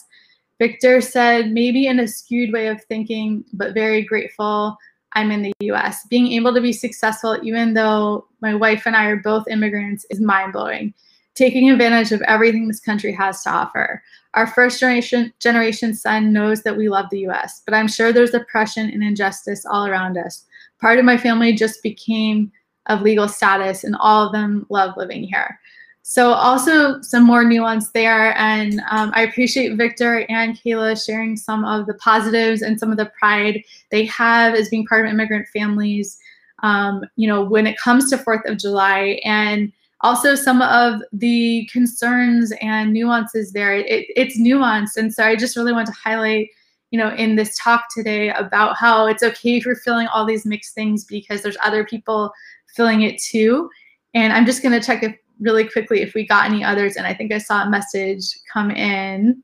Victor 0.63 1.01
said, 1.01 1.51
maybe 1.51 1.87
in 1.87 1.99
a 1.99 2.07
skewed 2.07 2.53
way 2.53 2.67
of 2.67 2.81
thinking, 2.85 3.43
but 3.51 3.73
very 3.73 4.01
grateful 4.01 4.77
I'm 5.11 5.29
in 5.29 5.41
the 5.41 5.51
US. 5.73 6.07
Being 6.07 6.31
able 6.31 6.53
to 6.53 6.61
be 6.61 6.71
successful, 6.71 7.37
even 7.43 7.73
though 7.73 8.27
my 8.39 8.55
wife 8.55 8.83
and 8.85 8.95
I 8.95 9.07
are 9.07 9.17
both 9.17 9.45
immigrants, 9.49 10.05
is 10.09 10.21
mind 10.21 10.53
blowing. 10.53 10.93
Taking 11.35 11.69
advantage 11.69 12.13
of 12.13 12.21
everything 12.29 12.69
this 12.69 12.79
country 12.79 13.11
has 13.11 13.43
to 13.43 13.49
offer. 13.49 14.01
Our 14.35 14.47
first 14.47 14.79
generation, 14.79 15.33
generation 15.39 15.93
son 15.93 16.31
knows 16.31 16.63
that 16.63 16.77
we 16.77 16.87
love 16.87 17.07
the 17.11 17.27
US, 17.27 17.61
but 17.65 17.73
I'm 17.73 17.89
sure 17.89 18.13
there's 18.13 18.33
oppression 18.33 18.89
and 18.89 19.03
injustice 19.03 19.65
all 19.69 19.85
around 19.85 20.17
us. 20.17 20.45
Part 20.79 20.97
of 20.97 21.03
my 21.03 21.17
family 21.17 21.51
just 21.51 21.83
became 21.83 22.53
of 22.85 23.01
legal 23.01 23.27
status, 23.27 23.83
and 23.83 23.97
all 23.99 24.25
of 24.25 24.31
them 24.31 24.65
love 24.69 24.95
living 24.95 25.23
here. 25.23 25.59
So 26.05 26.33
also 26.33 27.01
some 27.01 27.23
more 27.23 27.45
nuance 27.45 27.89
there, 27.91 28.37
and 28.37 28.81
um, 28.91 29.11
I 29.15 29.21
appreciate 29.21 29.77
Victor 29.77 30.25
and 30.29 30.57
Kayla 30.57 31.03
sharing 31.03 31.37
some 31.37 31.63
of 31.63 31.85
the 31.85 31.93
positives 31.95 32.61
and 32.61 32.77
some 32.77 32.91
of 32.91 32.97
the 32.97 33.11
pride 33.17 33.63
they 33.89 34.05
have 34.05 34.53
as 34.53 34.67
being 34.67 34.85
part 34.85 35.05
of 35.05 35.11
immigrant 35.11 35.47
families. 35.47 36.19
Um, 36.61 37.05
you 37.15 37.27
know, 37.27 37.43
when 37.43 37.65
it 37.65 37.77
comes 37.77 38.09
to 38.09 38.17
Fourth 38.17 38.45
of 38.45 38.57
July, 38.57 39.21
and 39.23 39.71
also 40.01 40.35
some 40.35 40.61
of 40.61 41.01
the 41.13 41.67
concerns 41.71 42.51
and 42.59 42.91
nuances 42.91 43.53
there. 43.53 43.73
It, 43.73 44.05
it's 44.17 44.37
nuanced, 44.37 44.97
and 44.97 45.13
so 45.13 45.23
I 45.23 45.37
just 45.37 45.55
really 45.55 45.71
want 45.71 45.87
to 45.87 45.93
highlight 45.93 46.49
you 46.93 46.99
know, 46.99 47.09
in 47.15 47.35
this 47.35 47.57
talk 47.57 47.85
today 47.91 48.29
about 48.29 48.77
how 48.77 49.07
it's 49.07 49.23
okay 49.23 49.57
if 49.57 49.65
you're 49.65 49.75
feeling 49.77 50.05
all 50.13 50.27
these 50.27 50.45
mixed 50.45 50.75
things 50.75 51.03
because 51.03 51.41
there's 51.41 51.57
other 51.63 51.83
people 51.83 52.31
feeling 52.75 53.01
it 53.01 53.19
too. 53.19 53.67
And 54.13 54.31
I'm 54.31 54.45
just 54.45 54.61
going 54.61 54.79
to 54.79 54.85
check 54.85 55.01
if 55.01 55.17
really 55.39 55.67
quickly 55.67 56.01
if 56.01 56.13
we 56.13 56.25
got 56.25 56.45
any 56.45 56.63
others. 56.63 56.95
And 56.95 57.05
I 57.05 57.13
think 57.13 57.31
I 57.31 57.37
saw 57.37 57.63
a 57.63 57.69
message 57.69 58.25
come 58.51 58.71
in. 58.71 59.43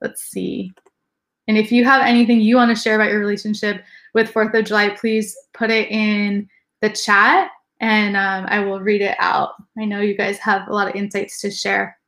Let's 0.00 0.22
see. 0.22 0.72
And 1.46 1.58
if 1.58 1.70
you 1.70 1.84
have 1.84 2.02
anything 2.02 2.40
you 2.40 2.56
want 2.56 2.74
to 2.74 2.80
share 2.80 2.94
about 2.94 3.10
your 3.10 3.20
relationship 3.20 3.82
with 4.14 4.32
4th 4.32 4.58
of 4.58 4.64
July, 4.64 4.90
please 4.90 5.36
put 5.52 5.70
it 5.70 5.90
in 5.90 6.48
the 6.80 6.90
chat 6.90 7.50
and 7.80 8.16
um, 8.16 8.46
I 8.48 8.60
will 8.60 8.80
read 8.80 9.02
it 9.02 9.16
out. 9.18 9.50
I 9.78 9.84
know 9.84 10.00
you 10.00 10.16
guys 10.16 10.38
have 10.38 10.68
a 10.68 10.72
lot 10.72 10.88
of 10.88 10.94
insights 10.94 11.40
to 11.40 11.50
share. 11.50 11.98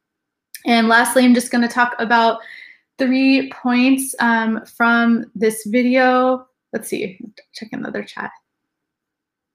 And 0.64 0.88
lastly, 0.88 1.24
I'm 1.24 1.34
just 1.34 1.50
going 1.50 1.66
to 1.66 1.72
talk 1.72 1.94
about 1.98 2.40
three 2.98 3.50
points 3.50 4.14
um, 4.20 4.64
from 4.64 5.30
this 5.34 5.64
video. 5.66 6.46
Let's 6.72 6.88
see, 6.88 7.18
check 7.54 7.68
another 7.72 8.02
chat. 8.02 8.30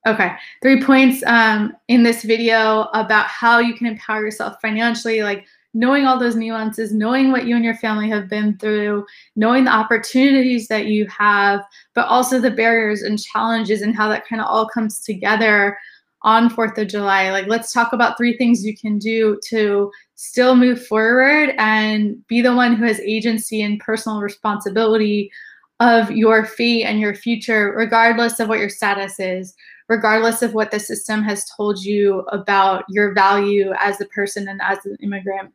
Okay, 0.07 0.31
three 0.63 0.81
points 0.81 1.23
um, 1.27 1.75
in 1.87 2.01
this 2.01 2.23
video 2.23 2.83
about 2.93 3.27
how 3.27 3.59
you 3.59 3.75
can 3.75 3.85
empower 3.85 4.25
yourself 4.25 4.59
financially, 4.59 5.21
like 5.21 5.45
knowing 5.75 6.05
all 6.05 6.19
those 6.19 6.35
nuances, 6.35 6.91
knowing 6.91 7.31
what 7.31 7.45
you 7.45 7.55
and 7.55 7.63
your 7.63 7.75
family 7.75 8.09
have 8.09 8.27
been 8.27 8.57
through, 8.57 9.05
knowing 9.35 9.63
the 9.63 9.71
opportunities 9.71 10.67
that 10.67 10.87
you 10.87 11.05
have, 11.07 11.61
but 11.93 12.07
also 12.07 12.39
the 12.39 12.49
barriers 12.49 13.03
and 13.03 13.21
challenges 13.21 13.83
and 13.83 13.95
how 13.95 14.09
that 14.09 14.27
kind 14.27 14.41
of 14.41 14.47
all 14.47 14.67
comes 14.67 15.01
together 15.01 15.77
on 16.23 16.49
4th 16.49 16.77
of 16.79 16.87
July. 16.87 17.31
Like, 17.31 17.47
let's 17.47 17.71
talk 17.71 17.93
about 17.93 18.17
three 18.17 18.35
things 18.37 18.65
you 18.65 18.75
can 18.75 18.97
do 18.97 19.39
to 19.49 19.91
still 20.15 20.55
move 20.55 20.85
forward 20.85 21.53
and 21.57 22.25
be 22.27 22.41
the 22.41 22.55
one 22.55 22.75
who 22.75 22.85
has 22.85 22.99
agency 22.99 23.61
and 23.61 23.79
personal 23.79 24.19
responsibility 24.19 25.31
of 25.79 26.11
your 26.11 26.45
fate 26.45 26.83
and 26.83 26.99
your 26.99 27.15
future, 27.15 27.73
regardless 27.75 28.39
of 28.39 28.47
what 28.47 28.59
your 28.59 28.69
status 28.69 29.19
is, 29.19 29.55
regardless 29.91 30.41
of 30.41 30.53
what 30.53 30.71
the 30.71 30.79
system 30.79 31.21
has 31.21 31.43
told 31.57 31.83
you 31.83 32.19
about 32.31 32.85
your 32.87 33.13
value 33.13 33.73
as 33.77 33.99
a 33.99 34.05
person 34.05 34.47
and 34.47 34.61
as 34.63 34.77
an 34.85 34.95
immigrant, 35.03 35.51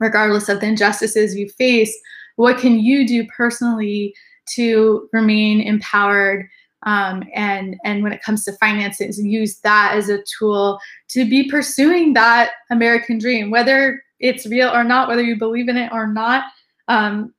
regardless 0.00 0.48
of 0.48 0.58
the 0.58 0.66
injustices 0.66 1.36
you 1.36 1.48
face, 1.50 1.96
what 2.34 2.58
can 2.58 2.80
you 2.80 3.06
do 3.06 3.24
personally 3.28 4.12
to 4.56 5.08
remain 5.12 5.60
empowered? 5.60 6.48
Um, 6.86 7.22
and 7.32 7.76
and 7.84 8.02
when 8.02 8.12
it 8.12 8.20
comes 8.20 8.44
to 8.46 8.52
finances, 8.54 9.16
use 9.16 9.60
that 9.60 9.92
as 9.94 10.08
a 10.08 10.24
tool 10.38 10.80
to 11.10 11.28
be 11.30 11.48
pursuing 11.48 12.14
that 12.14 12.50
American 12.72 13.16
dream, 13.16 13.48
whether 13.52 14.02
it's 14.18 14.44
real 14.46 14.70
or 14.70 14.82
not, 14.82 15.06
whether 15.06 15.22
you 15.22 15.38
believe 15.38 15.68
in 15.68 15.76
it 15.76 15.92
or 15.92 16.08
not. 16.08 16.46
Um, 16.88 17.32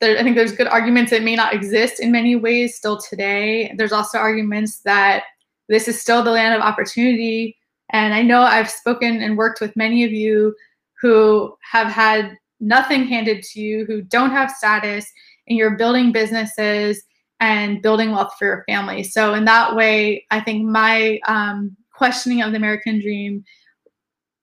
there, 0.00 0.18
I 0.18 0.22
think 0.22 0.36
there's 0.36 0.56
good 0.56 0.68
arguments 0.68 1.10
that 1.10 1.22
may 1.22 1.36
not 1.36 1.52
exist 1.52 2.00
in 2.00 2.10
many 2.12 2.34
ways 2.34 2.76
still 2.76 2.98
today. 2.98 3.74
There's 3.76 3.92
also 3.92 4.16
arguments 4.16 4.80
that 4.80 5.24
this 5.72 5.88
is 5.88 6.00
still 6.00 6.22
the 6.22 6.30
land 6.30 6.54
of 6.54 6.60
opportunity. 6.60 7.56
And 7.90 8.12
I 8.14 8.22
know 8.22 8.42
I've 8.42 8.70
spoken 8.70 9.22
and 9.22 9.38
worked 9.38 9.60
with 9.60 9.74
many 9.74 10.04
of 10.04 10.12
you 10.12 10.54
who 11.00 11.56
have 11.70 11.88
had 11.88 12.36
nothing 12.60 13.06
handed 13.06 13.42
to 13.42 13.60
you, 13.60 13.84
who 13.86 14.02
don't 14.02 14.30
have 14.30 14.50
status, 14.50 15.10
and 15.48 15.58
you're 15.58 15.76
building 15.76 16.12
businesses 16.12 17.02
and 17.40 17.82
building 17.82 18.12
wealth 18.12 18.34
for 18.38 18.44
your 18.44 18.64
family. 18.68 19.02
So, 19.02 19.34
in 19.34 19.46
that 19.46 19.74
way, 19.74 20.26
I 20.30 20.40
think 20.40 20.64
my 20.64 21.18
um, 21.26 21.76
questioning 21.92 22.42
of 22.42 22.52
the 22.52 22.58
American 22.58 23.00
dream 23.00 23.42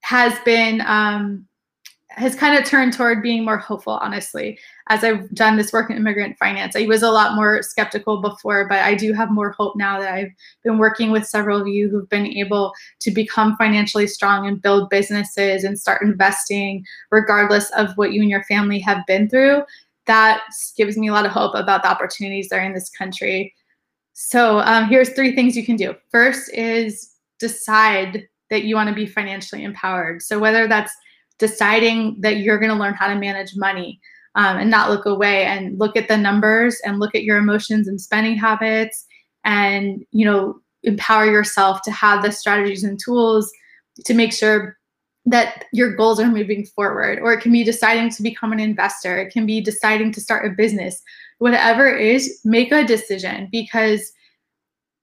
has 0.02 0.38
been 0.40 0.82
um, 0.82 1.46
has 2.10 2.34
kind 2.34 2.58
of 2.58 2.68
turned 2.68 2.92
toward 2.92 3.22
being 3.22 3.44
more 3.44 3.56
hopeful, 3.56 3.94
honestly, 3.94 4.58
as 4.88 5.04
I've 5.04 5.32
done 5.32 5.56
this 5.56 5.72
work 5.72 5.90
in 5.90 5.96
immigrant 5.96 6.36
finance. 6.38 6.74
I 6.74 6.86
was 6.86 7.02
a 7.02 7.10
lot 7.10 7.36
more 7.36 7.62
skeptical 7.62 8.20
before, 8.20 8.68
but 8.68 8.80
I 8.80 8.94
do 8.94 9.12
have 9.12 9.30
more 9.30 9.52
hope 9.52 9.76
now 9.76 10.00
that 10.00 10.12
I've 10.12 10.32
been 10.64 10.78
working 10.78 11.12
with 11.12 11.26
several 11.26 11.60
of 11.60 11.68
you 11.68 11.88
who've 11.88 12.08
been 12.08 12.26
able 12.26 12.74
to 13.00 13.10
become 13.12 13.56
financially 13.56 14.08
strong 14.08 14.46
and 14.46 14.60
build 14.60 14.90
businesses 14.90 15.62
and 15.62 15.78
start 15.78 16.02
investing, 16.02 16.84
regardless 17.10 17.70
of 17.70 17.96
what 17.96 18.12
you 18.12 18.22
and 18.22 18.30
your 18.30 18.44
family 18.44 18.80
have 18.80 19.06
been 19.06 19.28
through. 19.28 19.62
That 20.06 20.42
gives 20.76 20.96
me 20.96 21.08
a 21.08 21.12
lot 21.12 21.26
of 21.26 21.32
hope 21.32 21.54
about 21.54 21.82
the 21.82 21.90
opportunities 21.90 22.48
that 22.48 22.58
are 22.58 22.64
in 22.64 22.74
this 22.74 22.90
country. 22.90 23.54
So 24.14 24.58
um, 24.60 24.88
here's 24.88 25.10
three 25.10 25.34
things 25.34 25.56
you 25.56 25.64
can 25.64 25.76
do. 25.76 25.94
First 26.10 26.52
is 26.52 27.14
decide 27.38 28.28
that 28.50 28.64
you 28.64 28.74
want 28.74 28.88
to 28.88 28.94
be 28.94 29.06
financially 29.06 29.62
empowered. 29.62 30.22
So 30.22 30.38
whether 30.40 30.66
that's 30.66 30.92
deciding 31.40 32.20
that 32.20 32.38
you're 32.38 32.58
going 32.58 32.70
to 32.70 32.78
learn 32.78 32.94
how 32.94 33.08
to 33.08 33.16
manage 33.16 33.56
money 33.56 34.00
um, 34.36 34.58
and 34.58 34.70
not 34.70 34.90
look 34.90 35.06
away 35.06 35.44
and 35.44 35.78
look 35.78 35.96
at 35.96 36.06
the 36.06 36.16
numbers 36.16 36.80
and 36.84 37.00
look 37.00 37.14
at 37.14 37.24
your 37.24 37.38
emotions 37.38 37.88
and 37.88 38.00
spending 38.00 38.36
habits 38.36 39.06
and 39.44 40.04
you 40.12 40.24
know 40.24 40.60
empower 40.84 41.26
yourself 41.26 41.82
to 41.82 41.90
have 41.90 42.22
the 42.22 42.30
strategies 42.30 42.84
and 42.84 42.98
tools 42.98 43.50
to 44.04 44.14
make 44.14 44.32
sure 44.32 44.78
that 45.26 45.64
your 45.72 45.94
goals 45.94 46.18
are 46.18 46.30
moving 46.30 46.64
forward. 46.64 47.18
Or 47.20 47.32
it 47.32 47.40
can 47.40 47.52
be 47.52 47.62
deciding 47.62 48.10
to 48.10 48.22
become 48.22 48.52
an 48.52 48.60
investor. 48.60 49.18
It 49.18 49.30
can 49.30 49.44
be 49.44 49.60
deciding 49.60 50.12
to 50.12 50.20
start 50.20 50.46
a 50.46 50.54
business. 50.54 51.02
Whatever 51.38 51.86
it 51.86 52.00
is 52.00 52.40
make 52.44 52.72
a 52.72 52.84
decision 52.84 53.48
because 53.52 54.12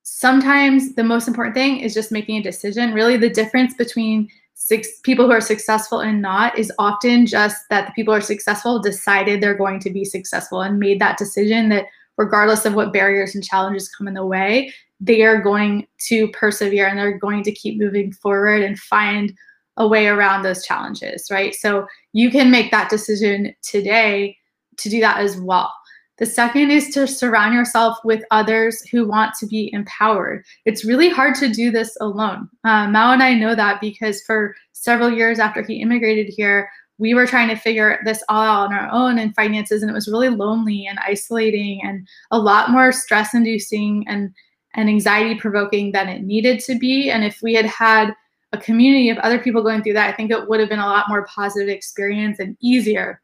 sometimes 0.03 0.95
the 0.95 1.03
most 1.03 1.27
important 1.27 1.55
thing 1.55 1.79
is 1.79 1.93
just 1.93 2.11
making 2.11 2.37
a 2.37 2.43
decision. 2.43 2.93
Really 2.93 3.17
the 3.17 3.29
difference 3.29 3.73
between 3.75 4.29
six 4.59 4.99
people 5.03 5.27
who 5.27 5.31
are 5.31 5.39
successful 5.39 5.99
and 5.99 6.19
not 6.19 6.57
is 6.57 6.73
often 6.79 7.27
just 7.27 7.57
that 7.69 7.85
the 7.85 7.93
people 7.93 8.11
who 8.11 8.17
are 8.17 8.21
successful 8.21 8.79
decided 8.79 9.39
they're 9.39 9.53
going 9.53 9.79
to 9.79 9.91
be 9.91 10.03
successful 10.03 10.61
and 10.61 10.79
made 10.79 10.99
that 10.99 11.17
decision 11.17 11.69
that 11.69 11.85
regardless 12.17 12.65
of 12.65 12.73
what 12.73 12.91
barriers 12.91 13.35
and 13.35 13.43
challenges 13.43 13.87
come 13.87 14.07
in 14.07 14.15
the 14.15 14.25
way, 14.25 14.73
they 14.99 15.21
are 15.21 15.39
going 15.39 15.85
to 15.99 16.27
persevere 16.29 16.87
and 16.87 16.97
they're 16.97 17.19
going 17.19 17.43
to 17.43 17.51
keep 17.51 17.79
moving 17.79 18.11
forward 18.11 18.63
and 18.63 18.79
find 18.79 19.31
a 19.77 19.87
way 19.87 20.07
around 20.07 20.41
those 20.41 20.65
challenges, 20.65 21.27
right? 21.29 21.53
So 21.53 21.85
you 22.13 22.31
can 22.31 22.49
make 22.49 22.71
that 22.71 22.89
decision 22.89 23.53
today 23.61 24.35
to 24.77 24.89
do 24.89 24.99
that 25.01 25.19
as 25.19 25.39
well. 25.39 25.71
The 26.17 26.25
second 26.25 26.71
is 26.71 26.89
to 26.89 27.07
surround 27.07 27.53
yourself 27.53 27.97
with 28.03 28.23
others 28.31 28.81
who 28.89 29.07
want 29.07 29.35
to 29.39 29.45
be 29.45 29.71
empowered. 29.71 30.43
It's 30.65 30.83
really 30.83 31.09
hard 31.09 31.35
to 31.35 31.47
do 31.47 31.69
this 31.69 31.95
alone. 32.01 32.49
Uh, 32.63 32.87
Mao 32.87 33.13
and 33.13 33.21
I 33.21 33.35
know 33.35 33.53
that 33.53 33.79
because 33.81 34.23
for 34.23 34.55
several 34.73 35.11
years 35.11 35.37
after 35.37 35.61
he 35.61 35.81
immigrated 35.81 36.33
here, 36.35 36.69
we 36.97 37.13
were 37.13 37.27
trying 37.27 37.49
to 37.49 37.55
figure 37.55 37.99
this 38.03 38.23
all 38.29 38.41
out 38.41 38.67
on 38.67 38.73
our 38.73 38.89
own 38.91 39.19
in 39.19 39.31
finances, 39.33 39.83
and 39.83 39.91
it 39.91 39.93
was 39.93 40.07
really 40.07 40.29
lonely 40.29 40.87
and 40.87 40.97
isolating 41.05 41.79
and 41.83 42.07
a 42.31 42.39
lot 42.39 42.71
more 42.71 42.91
stress 42.91 43.35
inducing 43.35 44.03
and, 44.07 44.33
and 44.73 44.89
anxiety 44.89 45.35
provoking 45.35 45.91
than 45.91 46.09
it 46.09 46.23
needed 46.23 46.59
to 46.61 46.79
be. 46.79 47.11
And 47.11 47.23
if 47.23 47.43
we 47.43 47.53
had 47.53 47.65
had 47.67 48.15
a 48.53 48.57
community 48.57 49.09
of 49.09 49.19
other 49.19 49.37
people 49.37 49.61
going 49.61 49.83
through 49.83 49.93
that, 49.93 50.11
I 50.11 50.13
think 50.13 50.31
it 50.31 50.49
would 50.49 50.59
have 50.59 50.69
been 50.69 50.79
a 50.79 50.87
lot 50.87 51.09
more 51.09 51.27
positive 51.27 51.69
experience 51.69 52.39
and 52.39 52.57
easier. 52.59 53.21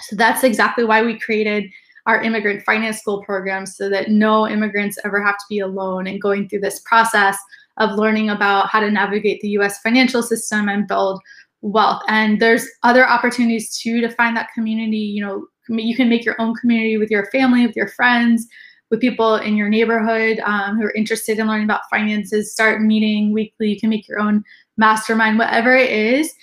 So 0.00 0.16
that's 0.16 0.42
exactly 0.42 0.84
why 0.84 1.02
we 1.02 1.18
created 1.18 1.70
our 2.10 2.20
immigrant 2.22 2.64
finance 2.64 2.98
school 2.98 3.22
program 3.22 3.64
so 3.64 3.88
that 3.88 4.10
no 4.10 4.48
immigrants 4.48 4.98
ever 5.04 5.22
have 5.22 5.36
to 5.36 5.44
be 5.48 5.60
alone 5.60 6.08
and 6.08 6.20
going 6.20 6.48
through 6.48 6.58
this 6.58 6.80
process 6.80 7.38
of 7.76 7.96
learning 7.96 8.28
about 8.28 8.68
how 8.68 8.80
to 8.80 8.90
navigate 8.90 9.40
the 9.40 9.50
US 9.50 9.78
financial 9.78 10.20
system 10.20 10.68
and 10.68 10.88
build 10.88 11.20
wealth. 11.62 12.02
And 12.08 12.40
there's 12.40 12.66
other 12.82 13.08
opportunities 13.08 13.78
too 13.78 14.00
to 14.00 14.10
find 14.10 14.36
that 14.36 14.48
community. 14.52 14.96
You 14.96 15.24
know, 15.24 15.46
you 15.68 15.94
can 15.94 16.08
make 16.08 16.24
your 16.24 16.34
own 16.40 16.54
community 16.56 16.96
with 16.96 17.12
your 17.12 17.26
family, 17.26 17.64
with 17.64 17.76
your 17.76 17.88
friends, 17.88 18.44
with 18.90 19.00
people 19.00 19.36
in 19.36 19.56
your 19.56 19.68
neighborhood 19.68 20.40
um, 20.40 20.78
who 20.78 20.86
are 20.86 20.94
interested 20.94 21.38
in 21.38 21.46
learning 21.46 21.66
about 21.66 21.88
finances. 21.90 22.52
Start 22.52 22.82
meeting 22.82 23.32
weekly. 23.32 23.70
You 23.70 23.78
can 23.78 23.88
make 23.88 24.08
your 24.08 24.18
own 24.18 24.42
mastermind, 24.76 25.38
whatever 25.38 25.76
it 25.76 25.90
is. 25.90 26.34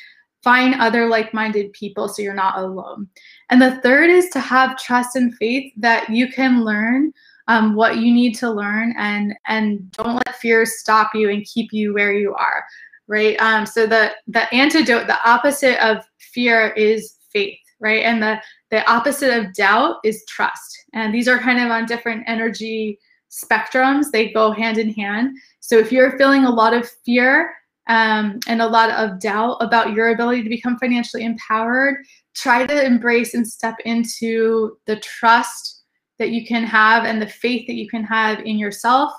Find 0.47 0.75
other 0.75 1.07
like 1.07 1.33
minded 1.33 1.73
people 1.73 2.07
so 2.07 2.21
you're 2.21 2.33
not 2.33 2.57
alone. 2.57 3.09
And 3.49 3.61
the 3.61 3.81
third 3.81 4.09
is 4.09 4.29
to 4.29 4.39
have 4.39 4.77
trust 4.77 5.17
and 5.17 5.35
faith 5.35 5.73
that 5.75 6.09
you 6.09 6.31
can 6.31 6.63
learn 6.63 7.11
um, 7.49 7.75
what 7.75 7.97
you 7.97 8.13
need 8.13 8.33
to 8.35 8.49
learn 8.49 8.93
and 8.97 9.35
and 9.47 9.91
don't 9.91 10.15
let 10.15 10.37
fear 10.37 10.65
stop 10.65 11.11
you 11.13 11.29
and 11.29 11.45
keep 11.45 11.73
you 11.73 11.93
where 11.93 12.13
you 12.13 12.33
are 12.35 12.63
right? 13.09 13.39
Um, 13.41 13.65
so 13.65 13.85
the 13.85 14.11
the 14.27 14.53
antidote 14.53 15.07
the 15.07 15.19
opposite 15.29 15.77
of 15.85 16.05
fear 16.19 16.69
is 16.69 17.15
faith 17.33 17.59
right? 17.79 18.03
And 18.03 18.21
the 18.21 18.41
the 18.71 18.89
opposite 18.89 19.37
of 19.37 19.53
doubt 19.53 19.97
is 20.03 20.23
trust. 20.27 20.85
And 20.93 21.13
these 21.13 21.27
are 21.27 21.39
kind 21.39 21.59
of 21.59 21.71
on 21.71 21.85
different 21.85 22.23
energy 22.27 22.99
spectrums. 23.29 24.11
They 24.11 24.31
go 24.31 24.51
hand 24.51 24.77
in 24.77 24.93
hand. 24.93 25.37
So 25.59 25.77
if 25.77 25.91
you're 25.91 26.17
feeling 26.17 26.45
a 26.45 26.49
lot 26.49 26.73
of 26.73 26.89
fear 27.05 27.53
um, 27.87 28.39
and 28.47 28.61
a 28.61 28.67
lot 28.67 28.89
of 28.91 29.19
doubt 29.19 29.57
about 29.61 29.93
your 29.93 30.09
ability 30.09 30.43
to 30.43 30.49
become 30.49 30.77
financially 30.77 31.23
empowered 31.23 31.97
try 32.37 32.67
to 32.67 32.85
embrace 32.85 33.33
and 33.33 33.47
step 33.47 33.75
into 33.83 34.77
the 34.85 34.97
trust 34.97 35.81
that 36.19 36.29
you 36.29 36.45
can 36.45 36.63
have 36.63 37.03
and 37.03 37.21
the 37.21 37.27
faith 37.27 37.65
that 37.67 37.75
you 37.75 37.89
can 37.89 38.03
have 38.03 38.39
in 38.45 38.59
yourself, 38.59 39.11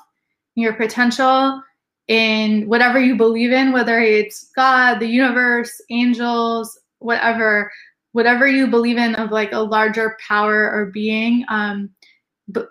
in 0.56 0.62
your 0.62 0.75
potential, 0.75 1.60
in 2.06 2.68
whatever 2.68 3.00
you 3.00 3.16
believe 3.16 3.50
in, 3.50 3.72
whether 3.72 3.98
it's 3.98 4.50
God, 4.54 5.00
the 5.00 5.06
universe, 5.06 5.72
angels, 5.90 6.78
whatever, 7.00 7.70
whatever 8.12 8.46
you 8.46 8.68
believe 8.68 8.96
in 8.96 9.16
of 9.16 9.32
like 9.32 9.52
a 9.52 9.58
larger 9.58 10.16
power 10.26 10.70
or 10.70 10.87
being. 10.87 11.44
Um, 11.48 11.90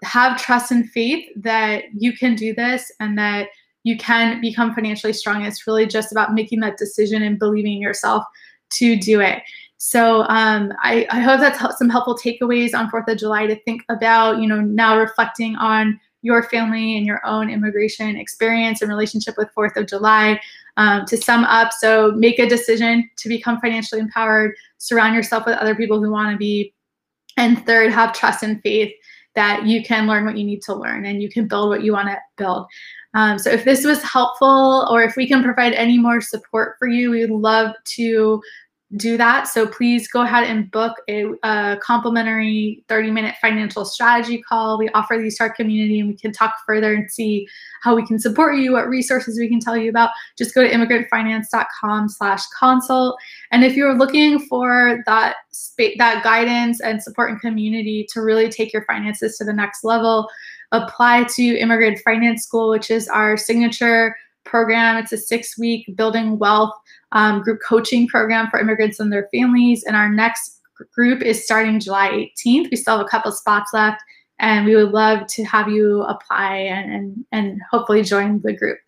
have 0.03 0.41
trust 0.41 0.71
and 0.71 0.89
faith 0.89 1.27
that 1.35 1.83
you 1.95 2.13
can 2.17 2.35
do 2.35 2.53
this 2.53 2.91
and 2.99 3.17
that 3.17 3.49
you 3.83 3.97
can 3.97 4.41
become 4.41 4.73
financially 4.73 5.13
strong. 5.13 5.43
It's 5.43 5.65
really 5.65 5.85
just 5.85 6.11
about 6.11 6.33
making 6.33 6.59
that 6.61 6.77
decision 6.77 7.23
and 7.23 7.39
believing 7.39 7.73
in 7.73 7.81
yourself 7.81 8.23
to 8.73 8.97
do 8.97 9.21
it. 9.21 9.43
So 9.77 10.23
um, 10.23 10.73
I, 10.81 11.07
I, 11.11 11.19
hope 11.19 11.39
that's 11.39 11.77
some 11.77 11.89
helpful 11.89 12.17
takeaways 12.17 12.73
on 12.73 12.89
4th 12.89 13.07
of 13.07 13.17
July 13.19 13.45
to 13.45 13.55
think 13.63 13.83
about, 13.89 14.39
you 14.39 14.47
know, 14.47 14.59
now 14.59 14.97
reflecting 14.97 15.55
on 15.55 15.99
your 16.23 16.43
family 16.43 16.97
and 16.97 17.05
your 17.05 17.23
own 17.25 17.49
immigration 17.49 18.17
experience 18.17 18.81
and 18.81 18.89
relationship 18.89 19.35
with 19.37 19.49
4th 19.55 19.77
of 19.77 19.87
July. 19.87 20.41
Um, 20.77 21.05
to 21.05 21.17
sum 21.17 21.43
up, 21.43 21.73
so 21.73 22.11
make 22.11 22.37
a 22.37 22.47
decision 22.47 23.09
to 23.17 23.29
become 23.29 23.59
financially 23.59 23.99
empowered, 23.99 24.53
surround 24.77 25.15
yourself 25.15 25.47
with 25.47 25.57
other 25.57 25.73
people 25.73 26.03
who 26.03 26.11
want 26.11 26.31
to 26.31 26.37
be, 26.37 26.71
and 27.35 27.65
third, 27.65 27.91
have 27.91 28.13
trust 28.13 28.43
and 28.43 28.61
faith 28.61 28.93
that 29.33 29.65
you 29.65 29.83
can 29.83 30.07
learn 30.07 30.25
what 30.25 30.37
you 30.37 30.43
need 30.43 30.61
to 30.63 30.75
learn 30.75 31.05
and 31.05 31.21
you 31.21 31.29
can 31.29 31.47
build 31.47 31.69
what 31.69 31.83
you 31.83 31.93
want 31.93 32.09
to 32.09 32.17
build. 32.37 32.67
Um, 33.17 33.39
so 33.39 33.49
if 33.49 33.65
this 33.65 33.83
was 33.83 34.01
helpful 34.03 34.87
or 34.91 35.01
if 35.01 35.15
we 35.15 35.27
can 35.27 35.43
provide 35.43 35.73
any 35.73 35.97
more 35.97 36.21
support 36.21 36.75
for 36.77 36.87
you, 36.87 37.09
we 37.09 37.21
would 37.21 37.31
love 37.31 37.73
to 37.95 38.39
do 38.95 39.17
that. 39.17 39.47
So 39.47 39.67
please 39.67 40.07
go 40.07 40.21
ahead 40.21 40.45
and 40.45 40.69
book 40.71 40.93
a, 41.09 41.25
a, 41.43 41.77
complimentary 41.81 42.85
30 42.87 43.11
minute 43.11 43.35
financial 43.41 43.83
strategy 43.83 44.41
call. 44.41 44.77
We 44.77 44.87
offer 44.89 45.17
these 45.17 45.37
to 45.37 45.45
our 45.45 45.53
community 45.53 45.99
and 45.99 46.07
we 46.07 46.15
can 46.15 46.31
talk 46.31 46.55
further 46.65 46.93
and 46.93 47.11
see 47.11 47.47
how 47.81 47.95
we 47.95 48.05
can 48.05 48.19
support 48.19 48.55
you, 48.55 48.73
what 48.73 48.87
resources 48.87 49.37
we 49.37 49.49
can 49.49 49.59
tell 49.59 49.75
you 49.75 49.89
about. 49.89 50.11
Just 50.37 50.55
go 50.55 50.61
to 50.61 50.69
immigrantfinance.com 50.69 52.09
slash 52.09 52.43
consult. 52.57 53.19
And 53.51 53.65
if 53.65 53.75
you're 53.75 53.97
looking 53.97 54.39
for 54.39 55.03
that, 55.07 55.37
that 55.97 56.23
guidance 56.23 56.79
and 56.79 57.01
support 57.01 57.31
and 57.31 57.41
community 57.41 58.07
to 58.13 58.21
really 58.21 58.47
take 58.47 58.71
your 58.71 58.85
finances 58.85 59.37
to 59.37 59.43
the 59.43 59.53
next 59.53 59.83
level, 59.83 60.29
apply 60.71 61.25
to 61.35 61.57
Immigrant 61.57 61.99
Finance 61.99 62.43
School, 62.43 62.69
which 62.69 62.91
is 62.91 63.07
our 63.07 63.37
signature 63.37 64.15
program. 64.45 64.97
It's 64.97 65.11
a 65.11 65.17
six 65.17 65.57
week 65.57 65.89
building 65.95 66.39
wealth 66.39 66.73
um, 67.11 67.41
group 67.41 67.59
coaching 67.65 68.07
program 68.07 68.49
for 68.49 68.59
immigrants 68.59 68.99
and 68.99 69.11
their 69.11 69.29
families. 69.33 69.83
And 69.83 69.95
our 69.95 70.09
next 70.09 70.61
group 70.93 71.21
is 71.21 71.43
starting 71.43 71.79
July 71.79 72.29
18th. 72.45 72.69
We 72.71 72.77
still 72.77 72.97
have 72.97 73.05
a 73.05 73.09
couple 73.09 73.31
spots 73.31 73.71
left, 73.73 74.01
and 74.39 74.65
we 74.65 74.75
would 74.75 74.91
love 74.91 75.27
to 75.27 75.43
have 75.45 75.69
you 75.69 76.03
apply 76.03 76.55
and, 76.55 76.93
and, 76.93 77.25
and 77.31 77.61
hopefully 77.69 78.03
join 78.03 78.41
the 78.41 78.53
group. 78.53 78.79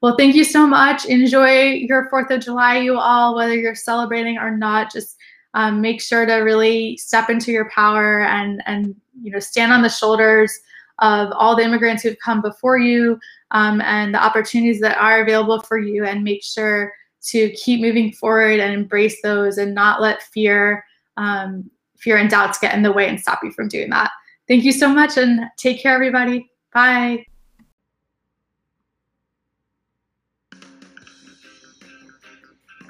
Well, 0.00 0.16
thank 0.16 0.36
you 0.36 0.44
so 0.44 0.66
much. 0.66 1.06
Enjoy 1.06 1.70
your 1.70 2.08
4th 2.10 2.30
of 2.30 2.40
July, 2.40 2.78
you 2.78 2.98
all, 2.98 3.34
whether 3.34 3.54
you're 3.54 3.74
celebrating 3.74 4.38
or 4.38 4.56
not. 4.56 4.92
Just 4.92 5.16
um, 5.54 5.80
make 5.80 6.00
sure 6.00 6.24
to 6.24 6.34
really 6.34 6.96
step 6.98 7.30
into 7.30 7.50
your 7.50 7.68
power 7.70 8.22
and, 8.22 8.62
and 8.66 8.94
you 9.20 9.32
know, 9.32 9.40
stand 9.40 9.72
on 9.72 9.82
the 9.82 9.88
shoulders 9.88 10.56
of 11.00 11.32
all 11.32 11.56
the 11.56 11.62
immigrants 11.62 12.02
who've 12.02 12.18
come 12.18 12.42
before 12.42 12.78
you 12.78 13.18
um, 13.52 13.80
and 13.80 14.14
the 14.14 14.22
opportunities 14.22 14.80
that 14.80 14.98
are 14.98 15.22
available 15.22 15.60
for 15.60 15.78
you 15.78 16.04
and 16.04 16.24
make 16.24 16.42
sure 16.42 16.92
to 17.22 17.50
keep 17.50 17.80
moving 17.80 18.12
forward 18.12 18.60
and 18.60 18.72
embrace 18.72 19.20
those 19.22 19.58
and 19.58 19.74
not 19.74 20.00
let 20.00 20.22
fear 20.22 20.84
um, 21.16 21.70
fear 21.98 22.16
and 22.16 22.30
doubts 22.30 22.58
get 22.58 22.74
in 22.74 22.82
the 22.82 22.92
way 22.92 23.08
and 23.08 23.20
stop 23.20 23.40
you 23.42 23.50
from 23.50 23.68
doing 23.68 23.90
that. 23.90 24.10
Thank 24.46 24.64
you 24.64 24.72
so 24.72 24.88
much 24.88 25.16
and 25.16 25.40
take 25.56 25.82
care 25.82 25.94
everybody. 25.94 26.50
Bye. 26.72 27.24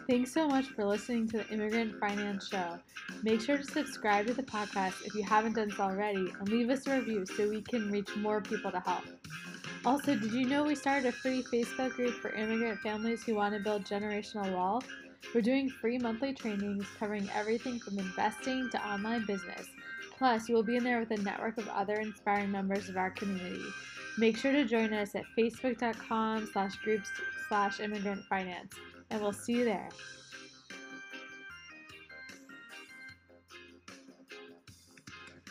Thanks 0.09 0.33
so 0.33 0.49
much 0.49 0.66
for 0.68 0.85
listening 0.87 1.29
to 1.29 1.38
the 1.38 1.49
Immigrant 1.49 1.99
Finance 2.01 2.49
Show. 2.49 2.79
Make 3.23 3.41
sure 3.41 3.59
to 3.59 3.65
subscribe 3.65 4.27
to 4.29 4.35
the 4.35 4.43
podcast 4.43 5.05
if 5.05 5.15
you 5.15 5.25
haven't 5.25 5.55
done 5.55 5.71
so 5.71 5.83
already 5.83 6.33
and 6.39 6.49
leave 6.49 6.71
us 6.71 6.87
a 6.87 6.99
review 6.99 7.27
so 7.27 7.49
we 7.49 7.63
can 7.63 7.91
reach 7.91 8.15
more 8.17 8.41
people 8.41 8.71
to 8.71 8.81
help. 8.81 9.05
Also, 9.85 10.15
did 10.15 10.33
you 10.33 10.47
know 10.47 10.65
we 10.65 10.75
started 10.75 11.07
a 11.07 11.13
free 11.13 11.43
Facebook 11.43 11.91
group 11.91 12.15
for 12.15 12.31
immigrant 12.31 12.79
families 12.81 13.25
who 13.25 13.35
want 13.35 13.55
to 13.55 13.61
build 13.61 13.85
generational 13.85 14.53
wealth? 14.53 14.87
We're 15.35 15.41
doing 15.41 15.69
free 15.69 15.99
monthly 15.99 16.33
trainings 16.33 16.87
covering 16.99 17.29
everything 17.35 17.81
from 17.81 17.99
investing 17.99 18.71
to 18.71 18.89
online 18.89 19.27
business. 19.27 19.67
Plus, 20.17 20.49
you 20.49 20.55
will 20.55 20.63
be 20.63 20.77
in 20.77 20.85
there 20.85 21.01
with 21.01 21.11
a 21.11 21.23
network 21.23 21.59
of 21.59 21.69
other 21.69 21.95
inspiring 21.95 22.51
members 22.51 22.89
of 22.89 22.97
our 22.97 23.11
community. 23.11 23.63
Make 24.17 24.37
sure 24.37 24.53
to 24.53 24.65
join 24.65 24.93
us 24.93 25.15
at 25.15 25.25
facebook.com 25.37 26.49
slash 26.53 26.77
groups 26.77 27.09
slash 27.49 27.81
immigrant 27.81 28.25
finance, 28.25 28.75
and 29.11 29.21
we'll 29.21 29.33
see 29.33 29.53
you 29.53 29.65
there. 29.65 29.89